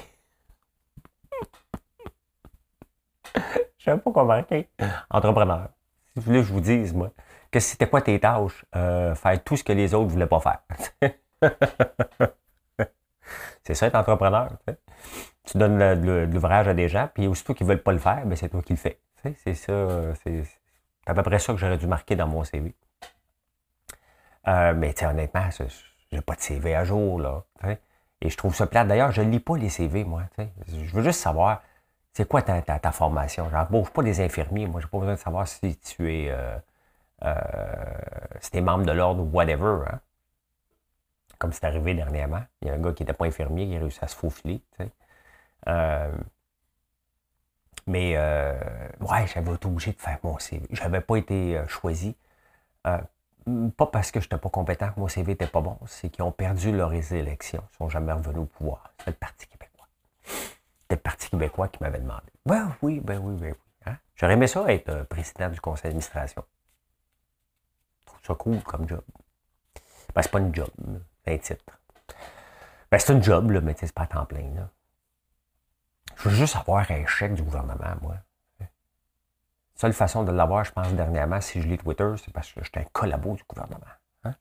je 3.77 3.91
ne 3.91 3.97
pas 3.97 4.11
convaincu. 4.11 4.65
Entrepreneur. 5.09 5.67
Si 6.05 6.13
vous 6.15 6.21
voulez 6.21 6.43
je 6.43 6.53
vous 6.53 6.61
dise, 6.61 6.93
moi, 6.93 7.11
que 7.51 7.59
c'était 7.59 7.87
pas 7.87 8.01
tes 8.01 8.17
tâches, 8.21 8.63
faire 8.71 9.43
tout 9.43 9.57
ce 9.57 9.65
que 9.65 9.73
les 9.73 9.93
autres 9.93 10.05
ne 10.05 10.11
voulaient 10.11 10.27
pas 10.27 10.39
faire. 10.39 10.61
c'est 13.63 13.73
ça 13.73 13.87
être 13.87 13.95
entrepreneur. 13.95 14.49
Tu 15.43 15.57
donnes 15.57 15.77
de 15.77 16.27
l'ouvrage 16.31 16.67
à 16.67 16.73
des 16.73 16.87
gens, 16.87 17.09
puis 17.13 17.27
aussitôt 17.27 17.53
qu'ils 17.53 17.67
ne 17.67 17.73
veulent 17.73 17.83
pas 17.83 17.93
le 17.93 17.99
faire, 17.99 18.25
ben 18.25 18.35
c'est 18.35 18.49
toi 18.49 18.61
qui 18.61 18.73
le 18.73 18.77
fais. 18.77 18.99
C'est 19.43 19.55
ça. 19.55 20.13
C'est 20.23 20.43
à 21.05 21.13
peu 21.13 21.23
près 21.23 21.39
ça 21.39 21.53
que 21.53 21.59
j'aurais 21.59 21.77
dû 21.77 21.87
marquer 21.87 22.15
dans 22.15 22.27
mon 22.27 22.43
CV. 22.43 22.75
Euh, 24.47 24.73
mais 24.73 24.93
honnêtement, 25.03 25.49
j'ai 26.11 26.21
pas 26.21 26.35
de 26.35 26.41
CV 26.41 26.75
à 26.75 26.83
jour. 26.83 27.19
Là, 27.19 27.43
et 28.21 28.29
je 28.29 28.37
trouve 28.37 28.55
ça 28.55 28.67
plate. 28.67 28.87
D'ailleurs, 28.87 29.11
je 29.11 29.21
ne 29.21 29.29
lis 29.29 29.39
pas 29.39 29.57
les 29.57 29.69
CV, 29.69 30.03
moi. 30.03 30.23
Je 30.67 30.95
veux 30.95 31.03
juste 31.03 31.19
savoir, 31.19 31.61
c'est 32.13 32.27
quoi 32.27 32.41
ta, 32.41 32.61
ta, 32.61 32.79
ta 32.79 32.91
formation? 32.91 33.49
J'embauche 33.51 33.91
pas 33.91 34.01
des 34.03 34.21
infirmiers. 34.21 34.67
Moi, 34.67 34.81
j'ai 34.81 34.87
pas 34.87 34.97
besoin 34.97 35.13
de 35.13 35.19
savoir 35.19 35.47
si 35.47 35.77
tu 35.77 36.13
es, 36.13 36.29
euh, 36.29 36.57
euh, 37.23 37.35
si 38.39 38.59
membre 38.61 38.85
de 38.85 38.91
l'ordre 38.91 39.23
ou 39.23 39.29
whatever. 39.29 39.85
Hein. 39.87 39.99
Comme 41.39 41.53
c'est 41.53 41.65
arrivé 41.65 41.93
dernièrement. 41.93 42.41
Il 42.61 42.67
y 42.67 42.71
a 42.71 42.73
un 42.73 42.79
gars 42.79 42.93
qui 42.93 43.03
n'était 43.03 43.13
pas 43.13 43.25
infirmier 43.25 43.67
qui 43.67 43.75
a 43.75 43.79
réussi 43.79 43.99
à 44.01 44.07
se 44.07 44.15
faufiler. 44.15 44.61
Euh, 45.67 46.11
mais 47.85 48.13
euh, 48.17 48.53
ouais, 49.01 49.27
j'avais 49.27 49.53
été 49.53 49.67
obligé 49.67 49.91
de 49.91 49.99
faire 49.99 50.19
mon 50.23 50.37
CV. 50.39 50.65
Je 50.71 50.81
n'avais 50.81 51.01
pas 51.01 51.15
été 51.15 51.57
euh, 51.57 51.67
choisi. 51.67 52.15
Pas 52.83 53.85
parce 53.85 54.11
que 54.11 54.19
je 54.19 54.25
n'étais 54.25 54.37
pas 54.37 54.49
compétent 54.49 54.91
que 54.91 54.99
mon 54.99 55.07
CV 55.07 55.33
n'était 55.33 55.47
pas 55.47 55.61
bon, 55.61 55.77
c'est 55.85 56.09
qu'ils 56.09 56.23
ont 56.23 56.31
perdu 56.31 56.71
leurs 56.71 56.93
élections. 57.13 57.61
Ils 57.61 57.73
ne 57.73 57.77
sont 57.77 57.89
jamais 57.89 58.11
revenus 58.11 58.39
au 58.39 58.45
pouvoir. 58.45 58.93
C'est 58.99 59.11
le 59.11 59.15
Parti 59.15 59.47
québécois. 59.47 59.87
C'était 60.23 60.95
le 60.95 60.97
Parti 60.97 61.29
québécois 61.29 61.67
qui 61.69 61.81
m'avait 61.81 61.99
demandé. 61.99 62.25
Ben 62.45 62.75
oui, 62.81 62.99
ben 63.01 63.19
oui, 63.19 63.35
ben 63.39 63.51
oui. 63.51 63.57
Hein? 63.85 63.97
J'aurais 64.15 64.33
aimé 64.33 64.47
ça 64.47 64.65
être 64.71 65.03
président 65.03 65.49
du 65.49 65.61
conseil 65.61 65.83
d'administration. 65.83 66.43
Je 68.01 68.11
trouve 68.11 68.19
ça 68.25 68.35
cool 68.35 68.61
comme 68.63 68.87
job. 68.87 69.03
Ben, 70.13 70.21
c'est 70.21 70.31
pas 70.31 70.39
une 70.39 70.53
job, 70.53 70.69
un 71.27 71.37
titre. 71.37 71.63
Ben, 72.91 72.99
c'est 72.99 73.13
un 73.13 73.21
job, 73.21 73.51
là, 73.51 73.61
mais 73.61 73.75
c'est 73.77 73.91
pas 73.91 74.03
à 74.03 74.07
temps 74.07 74.25
plein. 74.25 74.69
Je 76.15 76.29
veux 76.29 76.35
juste 76.35 76.55
avoir 76.55 76.89
un 76.89 77.05
chèque 77.05 77.33
du 77.33 77.43
gouvernement, 77.43 77.95
moi. 78.01 78.15
Seule 79.75 79.93
façon 79.93 80.23
de 80.23 80.31
l'avoir, 80.31 80.63
je 80.65 80.71
pense, 80.71 80.91
dernièrement, 80.93 81.39
si 81.39 81.61
je 81.61 81.67
lis 81.67 81.77
Twitter, 81.77 82.11
c'est 82.17 82.33
parce 82.33 82.51
que 82.51 82.63
j'étais 82.63 82.79
un 82.79 82.85
collabo 82.91 83.35
du 83.35 83.43
gouvernement. 83.47 83.85
Hein? 84.23 84.33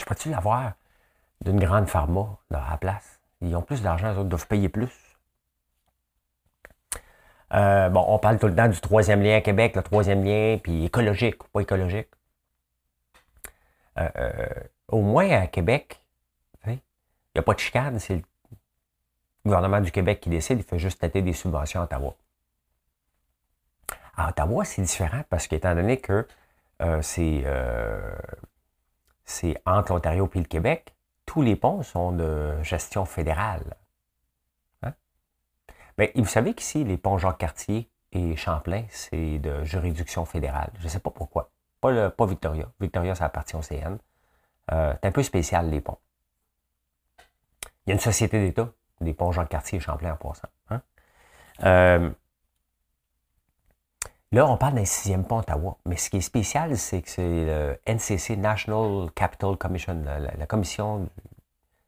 Je 0.00 0.04
peux-tu 0.06 0.30
l'avoir 0.30 0.72
d'une 1.42 1.60
grande 1.60 1.86
pharma 1.86 2.38
là, 2.50 2.64
à 2.64 2.70
la 2.70 2.76
place? 2.78 3.20
Ils 3.42 3.54
ont 3.54 3.60
plus 3.60 3.82
d'argent, 3.82 4.12
les 4.12 4.18
autres 4.18 4.30
doivent 4.30 4.46
payer 4.46 4.70
plus. 4.70 5.18
Euh, 7.52 7.90
bon, 7.90 8.02
on 8.08 8.18
parle 8.18 8.38
tout 8.38 8.46
le 8.46 8.54
temps 8.54 8.68
du 8.68 8.80
troisième 8.80 9.22
lien 9.22 9.36
à 9.36 9.40
Québec, 9.42 9.76
le 9.76 9.82
troisième 9.82 10.24
lien, 10.24 10.58
puis 10.62 10.86
écologique 10.86 11.44
ou 11.44 11.48
pas 11.48 11.60
écologique. 11.60 12.08
Euh, 13.98 14.08
euh, 14.16 14.46
au 14.88 15.02
moins 15.02 15.28
à 15.30 15.46
Québec, 15.46 16.00
il 17.36 17.40
n'y 17.40 17.40
a 17.40 17.42
pas 17.42 17.52
de 17.52 17.58
chicane, 17.58 17.98
c'est 17.98 18.14
le 18.16 18.22
gouvernement 19.44 19.82
du 19.82 19.90
Québec 19.90 20.20
qui 20.20 20.30
décide, 20.30 20.58
il 20.58 20.64
fait 20.64 20.78
juste 20.78 21.00
tâter 21.00 21.20
des 21.20 21.34
subventions 21.34 21.80
à 21.80 21.84
Ottawa. 21.84 22.16
À 24.16 24.30
Ottawa, 24.30 24.64
c'est 24.64 24.80
différent 24.80 25.22
parce 25.28 25.46
qu'étant 25.46 25.74
donné 25.74 26.00
que 26.00 26.26
euh, 26.80 27.02
euh, 27.18 28.16
c'est 29.26 29.62
entre 29.66 29.92
l'Ontario 29.92 30.30
et 30.34 30.38
le 30.38 30.44
Québec, 30.46 30.94
tous 31.26 31.42
les 31.42 31.56
ponts 31.56 31.82
sont 31.82 32.12
de 32.12 32.62
gestion 32.62 33.04
fédérale. 33.04 33.76
Hein? 34.82 34.94
Mais 35.98 36.12
vous 36.14 36.24
savez 36.24 36.54
qu'ici, 36.54 36.84
les 36.84 36.96
ponts 36.96 37.18
Jacques-Cartier 37.18 37.90
et 38.12 38.34
Champlain, 38.36 38.84
c'est 38.88 39.38
de 39.40 39.62
juridiction 39.64 40.24
fédérale. 40.24 40.70
Je 40.78 40.84
ne 40.84 40.88
sais 40.88 41.00
pas 41.00 41.10
pourquoi. 41.10 41.50
Pas, 41.82 42.08
pas 42.08 42.24
Victoria. 42.24 42.66
Victoria, 42.80 43.14
ça 43.14 43.26
appartient 43.26 43.56
au 43.56 43.62
CN. 43.62 43.98
Euh, 44.72 44.94
c'est 45.00 45.08
un 45.08 45.12
peu 45.12 45.22
spécial, 45.22 45.70
les 45.70 45.80
ponts. 45.80 45.98
Il 47.86 47.90
y 47.90 47.92
a 47.92 47.94
une 47.94 48.00
société 48.00 48.40
d'État, 48.40 48.68
des 49.00 49.14
ponts 49.14 49.32
Jean-Cartier 49.32 49.78
et 49.78 49.80
Champlain 49.80 50.12
en 50.12 50.16
passant. 50.16 50.48
Hein? 50.70 50.82
Euh, 51.62 52.10
là, 54.32 54.46
on 54.46 54.56
parle 54.56 54.74
d'un 54.74 54.84
sixième 54.84 55.24
pont 55.24 55.38
Ottawa. 55.38 55.76
Mais 55.86 55.96
ce 55.96 56.10
qui 56.10 56.16
est 56.16 56.22
spécial, 56.22 56.76
c'est 56.76 57.02
que 57.02 57.08
c'est 57.08 57.44
le 57.46 57.78
NCC, 57.86 58.36
National 58.36 59.10
Capital 59.14 59.56
Commission, 59.56 60.02
la, 60.04 60.46
commission, 60.46 61.08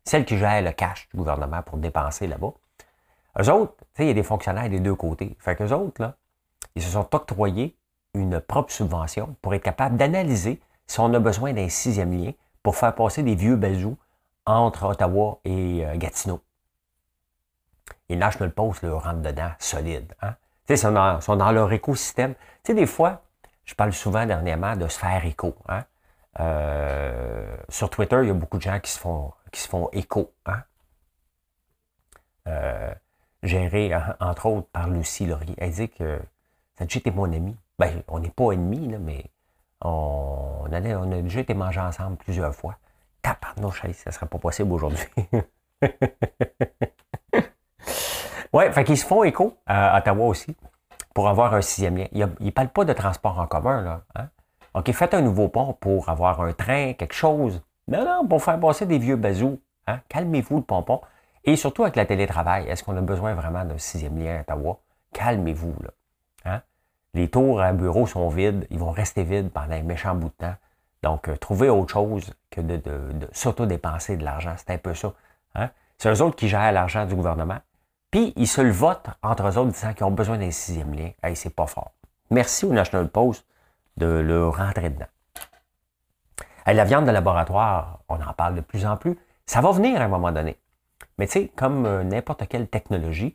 celle 0.04 0.24
qui 0.24 0.38
gère 0.38 0.62
le 0.62 0.72
cash 0.72 1.08
du 1.10 1.16
gouvernement 1.16 1.62
pour 1.62 1.78
dépenser 1.78 2.26
là-bas. 2.26 2.52
Eux 3.40 3.50
autres, 3.50 3.74
il 3.98 4.06
y 4.06 4.10
a 4.10 4.14
des 4.14 4.22
fonctionnaires 4.22 4.68
des 4.68 4.80
deux 4.80 4.94
côtés. 4.94 5.36
Fait 5.40 5.56
qu'eux 5.56 5.72
autres, 5.72 6.00
là, 6.00 6.16
ils 6.74 6.82
se 6.82 6.90
sont 6.90 7.14
octroyés 7.14 7.76
une 8.14 8.40
propre 8.40 8.72
subvention 8.72 9.36
pour 9.42 9.54
être 9.54 9.62
capable 9.62 9.96
d'analyser 9.96 10.60
si 10.86 11.00
on 11.00 11.12
a 11.12 11.18
besoin 11.18 11.52
d'un 11.52 11.68
sixième 11.68 12.12
lien 12.12 12.32
pour 12.62 12.76
faire 12.76 12.94
passer 12.94 13.22
des 13.22 13.34
vieux 13.34 13.56
bazous 13.56 13.96
entre 14.46 14.84
Ottawa 14.84 15.40
et 15.44 15.84
euh, 15.84 15.96
Gatineau. 15.96 16.40
Et 18.08 18.16
National 18.16 18.52
Post 18.52 18.82
le 18.82 18.94
rentre 18.94 19.20
dedans 19.20 19.50
solide. 19.58 20.14
Hein? 20.22 20.34
ils 20.68 20.78
sont 20.78 20.92
dans, 20.92 21.52
leur 21.52 21.72
écosystème. 21.72 22.34
Tu 22.34 22.40
sais, 22.72 22.74
des 22.74 22.86
fois, 22.86 23.22
je 23.64 23.74
parle 23.74 23.92
souvent 23.92 24.26
dernièrement 24.26 24.76
de 24.76 24.88
se 24.88 24.98
faire 24.98 25.24
écho. 25.24 25.56
Hein? 25.68 25.84
Sur 27.68 27.90
Twitter, 27.90 28.18
il 28.22 28.28
y 28.28 28.30
a 28.30 28.34
beaucoup 28.34 28.58
de 28.58 28.62
gens 28.62 28.78
qui 28.80 28.90
se 28.90 28.98
font, 28.98 29.32
qui 29.50 29.60
se 29.60 29.68
font 29.68 29.88
écho. 29.92 30.32
Hein? 30.46 30.62
Euh, 32.48 32.94
géré, 33.42 33.92
entre 34.20 34.46
autres, 34.46 34.68
par 34.68 34.88
Lucie 34.88 35.26
Laurier. 35.26 35.54
Elle 35.58 35.72
dit 35.72 35.88
que 35.88 36.20
déjà 36.80 36.98
été 36.98 37.10
mon 37.10 37.32
ami. 37.32 37.56
Ben, 37.78 38.02
on 38.08 38.18
n'est 38.18 38.30
pas 38.30 38.52
ennemis, 38.52 38.88
là, 38.88 38.98
mais 38.98 39.24
on, 39.82 40.66
allait, 40.72 40.94
on 40.94 41.10
a 41.12 41.22
déjà 41.22 41.40
été 41.40 41.54
mangés 41.54 41.80
ensemble 41.80 42.16
plusieurs 42.16 42.54
fois. 42.54 42.76
Taparnouche, 43.22 43.82
ça 43.92 44.10
ne 44.10 44.12
serait 44.12 44.26
pas 44.26 44.38
possible 44.38 44.72
aujourd'hui. 44.72 45.06
ouais, 48.52 48.72
fait 48.72 48.84
qu'ils 48.84 48.98
se 48.98 49.06
font 49.06 49.24
écho 49.24 49.56
à 49.66 49.98
Ottawa 49.98 50.26
aussi 50.26 50.56
pour 51.14 51.28
avoir 51.28 51.54
un 51.54 51.62
sixième 51.62 51.96
lien. 51.96 52.06
Ils 52.12 52.28
ne 52.40 52.50
parlent 52.50 52.68
pas 52.68 52.84
de 52.84 52.92
transport 52.92 53.38
en 53.38 53.46
commun, 53.46 53.82
là. 53.82 54.02
Hein? 54.14 54.28
OK, 54.74 54.92
faites 54.92 55.14
un 55.14 55.22
nouveau 55.22 55.48
pont 55.48 55.72
pour 55.72 56.08
avoir 56.08 56.40
un 56.40 56.52
train, 56.52 56.92
quelque 56.92 57.14
chose. 57.14 57.62
Non, 57.88 58.04
non, 58.04 58.26
pour 58.26 58.42
faire 58.42 58.60
passer 58.60 58.86
des 58.86 58.98
vieux 58.98 59.16
bazous. 59.16 59.60
Hein? 59.86 60.00
Calmez-vous 60.08 60.58
le 60.58 60.62
pompon. 60.62 61.00
Et 61.44 61.56
surtout 61.56 61.82
avec 61.82 61.96
la 61.96 62.04
télétravail, 62.04 62.68
est-ce 62.68 62.84
qu'on 62.84 62.96
a 62.96 63.00
besoin 63.00 63.34
vraiment 63.34 63.64
d'un 63.64 63.78
sixième 63.78 64.18
lien 64.18 64.36
à 64.36 64.40
Ottawa? 64.40 64.78
Calmez-vous, 65.12 65.74
là. 65.82 65.90
Les 67.14 67.28
tours 67.28 67.60
à 67.60 67.72
bureau 67.72 68.06
sont 68.06 68.28
vides, 68.28 68.66
ils 68.70 68.78
vont 68.78 68.90
rester 68.90 69.24
vides 69.24 69.50
pendant 69.50 69.74
un 69.74 69.82
méchant 69.82 70.14
bout 70.14 70.28
de 70.28 70.46
temps. 70.46 70.54
Donc, 71.02 71.28
euh, 71.28 71.36
trouver 71.36 71.70
autre 71.70 71.92
chose 71.92 72.32
que 72.50 72.60
de, 72.60 72.80
s'auto-dépenser 73.32 74.16
de 74.16 74.24
l'argent, 74.24 74.54
c'est 74.56 74.70
un 74.70 74.78
peu 74.78 74.94
ça. 74.94 75.12
Hein? 75.54 75.70
C'est 75.96 76.12
eux 76.12 76.22
autres 76.22 76.36
qui 76.36 76.48
gèrent 76.48 76.72
l'argent 76.72 77.06
du 77.06 77.14
gouvernement. 77.14 77.58
Puis, 78.10 78.32
ils 78.36 78.46
se 78.46 78.60
le 78.60 78.70
votent 78.70 79.10
entre 79.22 79.46
eux 79.46 79.58
autres 79.58 79.72
disant 79.72 79.92
qu'ils 79.92 80.04
ont 80.04 80.10
besoin 80.10 80.38
d'un 80.38 80.50
sixième 80.50 80.94
lien. 80.94 81.10
Hey, 81.22 81.36
c'est 81.36 81.54
pas 81.54 81.66
fort. 81.66 81.92
Merci 82.30 82.64
au 82.64 82.72
National 82.72 83.08
Post 83.08 83.44
de 83.96 84.06
le 84.06 84.48
rentrer 84.48 84.90
dedans. 84.90 85.06
la 86.66 86.84
viande 86.84 87.06
de 87.06 87.10
laboratoire, 87.10 88.00
on 88.08 88.16
en 88.16 88.32
parle 88.32 88.54
de 88.54 88.60
plus 88.60 88.86
en 88.86 88.96
plus. 88.96 89.18
Ça 89.46 89.60
va 89.60 89.72
venir 89.72 90.00
à 90.00 90.04
un 90.04 90.08
moment 90.08 90.32
donné. 90.32 90.58
Mais 91.18 91.26
tu 91.26 91.32
sais, 91.32 91.52
comme 91.56 91.84
euh, 91.86 92.04
n'importe 92.04 92.46
quelle 92.48 92.68
technologie, 92.68 93.34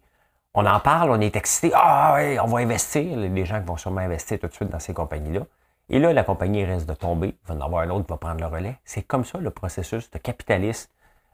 on 0.54 0.66
en 0.66 0.80
parle, 0.80 1.10
on 1.10 1.20
est 1.20 1.36
excité. 1.36 1.72
Ah 1.76 2.16
oui, 2.18 2.40
on 2.40 2.46
va 2.46 2.60
investir. 2.60 3.18
Les 3.18 3.46
gens 3.46 3.60
qui 3.60 3.66
vont 3.66 3.78
sûrement 3.78 4.02
investir 4.02 4.40
tout 4.40 4.48
de 4.48 4.54
suite 4.54 4.70
dans 4.70 4.80
ces 4.80 4.94
compagnies-là. 4.94 5.42
Et 5.90 6.00
là, 6.00 6.14
la 6.14 6.24
compagnie 6.24 6.64
risque 6.64 6.86
de 6.86 6.94
tomber. 6.94 7.36
Il 7.44 7.48
va 7.48 7.56
en 7.56 7.62
avoir 7.62 7.82
un 7.84 7.90
autre 7.90 8.06
qui 8.06 8.12
va 8.12 8.18
prendre 8.18 8.40
le 8.40 8.48
relais. 8.48 8.78
C'est 8.86 9.04
comme 9.04 9.26
ça 9.26 9.40
le 9.40 9.50
processus 9.50 10.10
de 10.12 10.18
capitalisme 10.18 10.90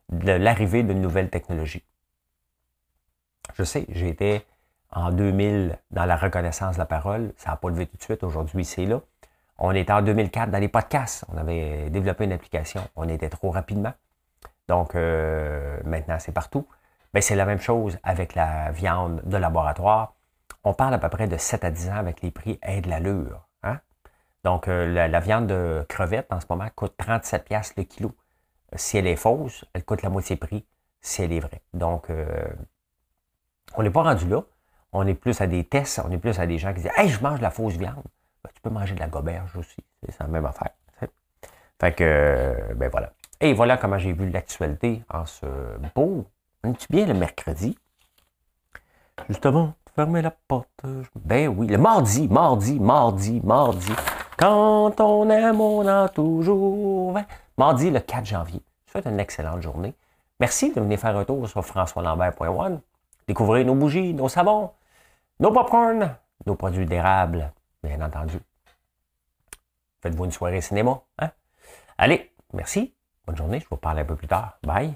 de 0.09 0.31
l'arrivée 0.31 0.83
d'une 0.83 1.01
nouvelle 1.01 1.29
technologie. 1.29 1.83
Je 3.53 3.63
sais, 3.63 3.85
j'étais 3.89 4.45
en 4.91 5.11
2000 5.11 5.77
dans 5.91 6.05
la 6.05 6.15
reconnaissance 6.15 6.75
de 6.75 6.79
la 6.79 6.85
parole. 6.85 7.33
Ça 7.37 7.51
n'a 7.51 7.57
pas 7.57 7.69
levé 7.69 7.85
tout 7.85 7.97
de 7.97 8.03
suite. 8.03 8.23
Aujourd'hui, 8.23 8.65
c'est 8.65 8.85
là. 8.85 9.01
On 9.57 9.71
était 9.71 9.91
en 9.91 10.01
2004 10.01 10.49
dans 10.49 10.57
les 10.59 10.69
podcasts. 10.69 11.25
On 11.33 11.37
avait 11.37 11.89
développé 11.89 12.23
une 12.23 12.31
application. 12.31 12.81
On 12.95 13.07
était 13.09 13.29
trop 13.29 13.51
rapidement. 13.51 13.93
Donc, 14.67 14.95
euh, 14.95 15.77
maintenant, 15.83 16.17
c'est 16.19 16.31
partout. 16.31 16.65
Mais 17.13 17.21
c'est 17.21 17.35
la 17.35 17.45
même 17.45 17.59
chose 17.59 17.97
avec 18.03 18.35
la 18.35 18.71
viande 18.71 19.21
de 19.25 19.37
laboratoire. 19.37 20.13
On 20.63 20.73
parle 20.73 20.93
à 20.93 20.99
peu 20.99 21.09
près 21.09 21.27
de 21.27 21.37
7 21.37 21.63
à 21.63 21.71
10 21.71 21.89
ans 21.89 21.95
avec 21.95 22.21
les 22.21 22.31
prix 22.31 22.59
aide 22.61 22.85
l'allure. 22.85 23.47
Hein? 23.63 23.79
Donc, 24.43 24.67
euh, 24.67 25.07
la, 25.07 25.19
viande 25.19 25.47
de 25.47 25.85
crevette 25.89 26.31
en 26.31 26.39
ce 26.39 26.45
moment 26.49 26.67
coûte 26.75 26.93
37 26.97 27.45
pièces 27.45 27.75
le 27.77 27.83
kilo. 27.83 28.15
Si 28.75 28.97
elle 28.97 29.07
est 29.07 29.15
fausse, 29.15 29.65
elle 29.73 29.83
coûte 29.83 30.01
la 30.01 30.09
moitié 30.09 30.35
prix 30.35 30.65
si 31.01 31.23
elle 31.23 31.33
est 31.33 31.39
vraie. 31.39 31.61
Donc, 31.73 32.09
euh, 32.09 32.47
on 33.75 33.83
n'est 33.83 33.89
pas 33.89 34.03
rendu 34.03 34.27
là. 34.27 34.43
On 34.91 35.05
est 35.07 35.13
plus 35.15 35.39
à 35.41 35.47
des 35.47 35.63
tests, 35.63 36.01
on 36.03 36.11
est 36.11 36.17
plus 36.17 36.39
à 36.39 36.47
des 36.47 36.57
gens 36.57 36.73
qui 36.73 36.81
disent 36.81 36.91
Hey, 36.95 37.09
je 37.09 37.21
mange 37.21 37.37
de 37.37 37.43
la 37.43 37.51
fausse 37.51 37.75
viande. 37.75 38.03
Ben, 38.43 38.49
tu 38.53 38.61
peux 38.61 38.69
manger 38.69 38.95
de 38.95 38.99
la 38.99 39.07
goberge 39.07 39.55
aussi. 39.55 39.77
C'est 40.07 40.19
la 40.19 40.27
même 40.27 40.45
affaire. 40.45 40.71
Fait 41.79 41.93
que, 41.93 42.73
ben 42.75 42.89
voilà. 42.89 43.13
Et 43.39 43.53
voilà 43.53 43.77
comment 43.77 43.97
j'ai 43.97 44.11
vu 44.11 44.29
l'actualité 44.29 45.03
en 45.09 45.25
ce 45.25 45.45
beau 45.95 46.25
tu 46.63 46.87
bien 46.89 47.05
le 47.05 47.13
mercredi? 47.13 47.77
Justement, 49.27 49.73
fermer 49.95 50.21
la 50.21 50.31
porte. 50.31 50.67
Ben 51.15 51.47
oui, 51.47 51.67
le 51.67 51.77
mardi, 51.77 52.27
mardi, 52.27 52.79
mardi, 52.79 53.41
mardi. 53.43 53.91
Quand 54.37 54.99
on 54.99 55.29
aime, 55.29 55.59
on 55.59 55.87
a 55.87 56.09
toujours. 56.09 57.17
Mardi, 57.57 57.91
le 57.91 57.99
4 57.99 58.25
janvier. 58.25 58.61
Je 58.85 58.91
souhaite 58.91 59.05
une 59.05 59.19
excellente 59.19 59.61
journée. 59.61 59.93
Merci 60.39 60.71
de 60.73 60.79
venir 60.79 60.99
faire 60.99 61.17
un 61.17 61.25
tour 61.25 61.47
sur 61.47 61.65
françoislambert.one. 61.65 62.81
Découvrez 63.27 63.63
nos 63.63 63.75
bougies, 63.75 64.13
nos 64.13 64.29
savons, 64.29 64.71
nos 65.39 65.51
popcorn, 65.51 66.15
nos 66.45 66.55
produits 66.55 66.85
d'érable, 66.85 67.51
bien 67.83 68.01
entendu. 68.01 68.39
Faites-vous 70.01 70.25
une 70.25 70.31
soirée 70.31 70.61
cinéma. 70.61 71.01
Hein? 71.19 71.29
Allez, 71.97 72.31
merci. 72.53 72.93
Bonne 73.25 73.35
journée. 73.35 73.59
Je 73.59 73.67
vous 73.69 73.77
parle 73.77 73.99
un 73.99 74.05
peu 74.05 74.15
plus 74.15 74.27
tard. 74.27 74.57
Bye. 74.63 74.93